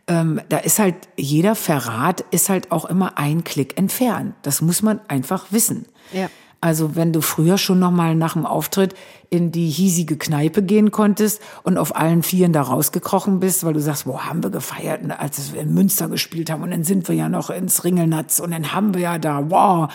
[0.07, 4.35] ähm, da ist halt jeder Verrat ist halt auch immer ein Klick entfernt.
[4.43, 5.87] Das muss man einfach wissen.
[6.13, 6.29] Ja.
[6.67, 8.93] Also wenn du früher schon noch mal nach dem Auftritt
[9.31, 13.81] in die hiesige Kneipe gehen konntest und auf allen Vieren da rausgekrochen bist, weil du
[13.81, 17.15] sagst, wo haben wir gefeiert, als wir in Münster gespielt haben und dann sind wir
[17.15, 19.93] ja noch ins Ringelnatz und dann haben wir ja da, wow.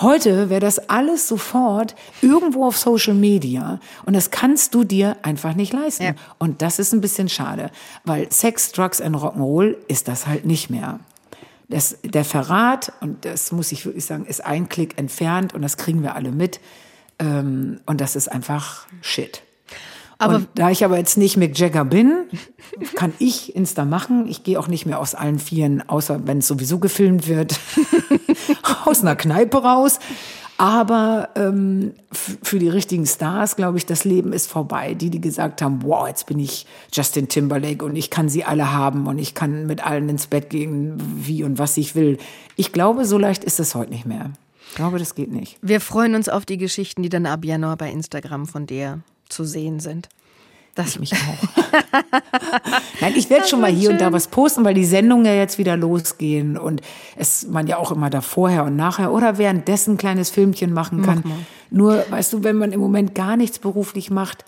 [0.00, 5.56] Heute wäre das alles sofort irgendwo auf Social Media und das kannst du dir einfach
[5.56, 6.04] nicht leisten.
[6.04, 6.14] Ja.
[6.38, 7.72] Und das ist ein bisschen schade,
[8.04, 11.00] weil Sex, Drugs and Rock'n'Roll ist das halt nicht mehr.
[11.72, 15.78] Das, der Verrat, und das muss ich wirklich sagen, ist ein Klick entfernt und das
[15.78, 16.60] kriegen wir alle mit.
[17.18, 19.42] Ähm, und das ist einfach Shit.
[20.18, 22.26] Aber und da ich aber jetzt nicht Mick Jagger bin,
[22.94, 24.26] kann ich Insta machen.
[24.28, 27.58] Ich gehe auch nicht mehr aus allen Vieren, außer wenn es sowieso gefilmt wird,
[28.84, 29.98] aus einer Kneipe raus.
[30.58, 34.94] Aber ähm, für die richtigen Stars, glaube ich, das Leben ist vorbei.
[34.94, 38.72] Die, die gesagt haben, wow, jetzt bin ich Justin Timberlake und ich kann sie alle
[38.72, 42.18] haben und ich kann mit allen ins Bett gehen, wie und was ich will.
[42.56, 44.30] Ich glaube, so leicht ist es heute nicht mehr.
[44.68, 45.58] Ich glaube, das geht nicht.
[45.60, 49.44] Wir freuen uns auf die Geschichten, die dann ab Januar bei Instagram von dir zu
[49.44, 50.08] sehen sind.
[50.74, 51.18] Das ich mich auch.
[53.00, 53.92] Nein, ich werde schon mal hier schön.
[53.92, 56.80] und da was posten, weil die Sendungen ja jetzt wieder losgehen und
[57.16, 61.02] es man ja auch immer da vorher und nachher oder währenddessen ein kleines Filmchen machen
[61.02, 61.22] kann.
[61.24, 61.34] Mach
[61.70, 64.46] Nur, weißt du, wenn man im Moment gar nichts beruflich macht,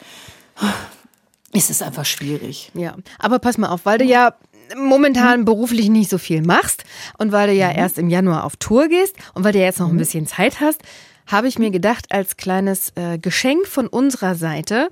[1.52, 2.70] ist es einfach schwierig.
[2.72, 4.34] Ja, aber pass mal auf, weil du ja
[4.76, 6.84] momentan beruflich nicht so viel machst
[7.18, 7.78] und weil du ja mhm.
[7.78, 9.98] erst im Januar auf Tour gehst und weil du jetzt noch ein mhm.
[9.98, 10.80] bisschen Zeit hast,
[11.26, 14.88] habe ich mir gedacht, als kleines äh, Geschenk von unserer Seite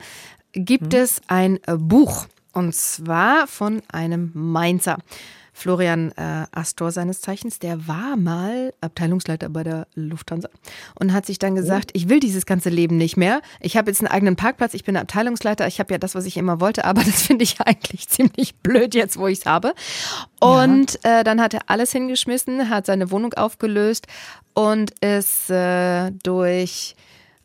[0.53, 0.99] gibt mhm.
[0.99, 2.27] es ein äh, Buch.
[2.53, 4.99] Und zwar von einem Mainzer.
[5.55, 10.49] Florian äh, Astor seines Zeichens, der war mal Abteilungsleiter bei der Lufthansa
[10.99, 11.93] und hat sich dann gesagt, oh.
[11.95, 13.43] ich will dieses ganze Leben nicht mehr.
[13.61, 16.39] Ich habe jetzt einen eigenen Parkplatz, ich bin Abteilungsleiter, ich habe ja das, was ich
[16.39, 19.75] immer wollte, aber das finde ich eigentlich ziemlich blöd jetzt, wo ich es habe.
[20.41, 21.21] Und ja.
[21.21, 24.07] äh, dann hat er alles hingeschmissen, hat seine Wohnung aufgelöst
[24.55, 26.97] und ist äh, durch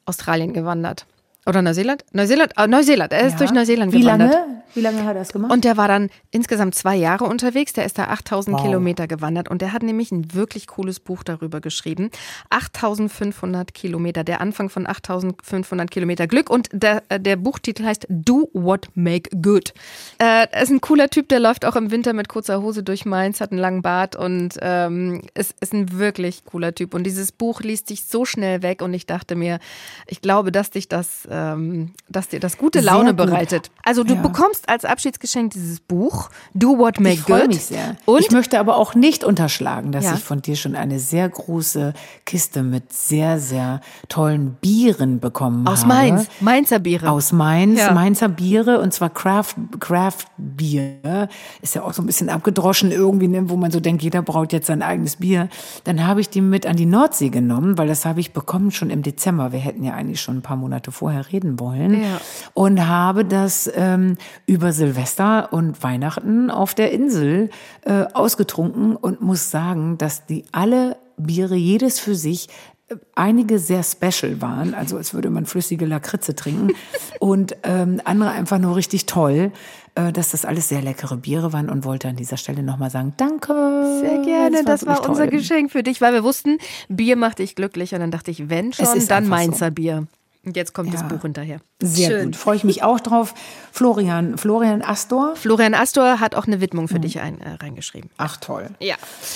[0.06, 1.06] Australien gewandert.
[1.48, 2.04] Oder Neuseeland?
[2.12, 3.14] Neuseeland, oh, Neuseeland.
[3.14, 3.38] Er ist ja.
[3.38, 4.34] durch Neuseeland Wie gewandert.
[4.34, 4.64] lange?
[4.74, 5.52] Wie lange hat er das gemacht?
[5.52, 7.72] Und der war dann insgesamt zwei Jahre unterwegs.
[7.72, 8.64] Der ist da 8000 wow.
[8.64, 12.12] Kilometer gewandert und der hat nämlich ein wirklich cooles Buch darüber geschrieben.
[12.50, 18.50] 8500 Kilometer, der Anfang von 8500 Kilometer Glück und der, äh, der Buchtitel heißt Do
[18.54, 19.74] What Make Good.
[20.20, 23.06] Äh, er ist ein cooler Typ, der läuft auch im Winter mit kurzer Hose durch
[23.06, 26.94] Mainz, hat einen langen Bart und ähm, ist, ist ein wirklich cooler Typ.
[26.94, 29.60] Und dieses Buch liest sich so schnell weg und ich dachte mir,
[30.08, 33.70] ich glaube, dass dich das äh, ähm, dass dir das gute Laune bereitet.
[33.84, 34.22] Also du ja.
[34.22, 37.48] bekommst als Abschiedsgeschenk dieses Buch Do What Make ich Good.
[37.48, 37.96] Mich sehr.
[38.06, 40.14] Und ich möchte aber auch nicht unterschlagen, dass ja.
[40.16, 41.94] ich von dir schon eine sehr große
[42.26, 45.94] Kiste mit sehr sehr tollen Bieren bekommen Aus habe.
[45.94, 47.10] Aus Mainz, Mainzer Biere.
[47.10, 47.92] Aus Mainz, ja.
[47.92, 51.30] Mainzer Biere und zwar Craft Craft Bier.
[51.62, 54.54] Ist ja auch so ein bisschen abgedroschen irgendwie, ne, wo man so denkt, jeder braucht
[54.54, 55.50] jetzt sein eigenes Bier.
[55.84, 58.90] Dann habe ich die mit an die Nordsee genommen, weil das habe ich bekommen schon
[58.90, 59.52] im Dezember.
[59.52, 62.02] Wir hätten ja eigentlich schon ein paar Monate vorher reden wollen.
[62.02, 62.22] Ja.
[62.54, 67.50] Und habe das ähm, über Silvester und Weihnachten auf der Insel
[67.86, 72.48] äh, ausgetrunken und muss sagen, dass die alle Biere, jedes für sich,
[72.90, 76.74] äh, einige sehr special waren, also als würde man flüssige Lakritze trinken
[77.20, 79.52] und ähm, andere einfach nur richtig toll,
[79.96, 83.14] äh, dass das alles sehr leckere Biere waren und wollte an dieser Stelle nochmal sagen,
[83.18, 83.54] danke.
[84.02, 87.40] Sehr gerne, das war, das war unser Geschenk für dich, weil wir wussten, Bier macht
[87.40, 89.72] dich glücklich und dann dachte ich, wenn schon, dann Mainzer so.
[89.72, 90.08] Bier.
[90.48, 91.00] Und jetzt kommt ja.
[91.02, 91.60] das Buch hinterher.
[91.82, 92.26] Sehr Schön.
[92.28, 92.38] gut.
[92.38, 93.34] Freue ich mich auch drauf.
[93.74, 95.36] Florian, Florian Astor.
[95.36, 97.02] Florian Astor hat auch eine Widmung für mhm.
[97.02, 98.10] dich ein, äh, reingeschrieben.
[98.16, 98.70] Ach toll.
[98.80, 98.96] Ja.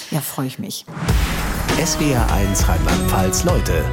[0.10, 0.86] Ja, freue ich mich.
[1.86, 3.84] SWR 1 Rheinland-Pfalz, Leute.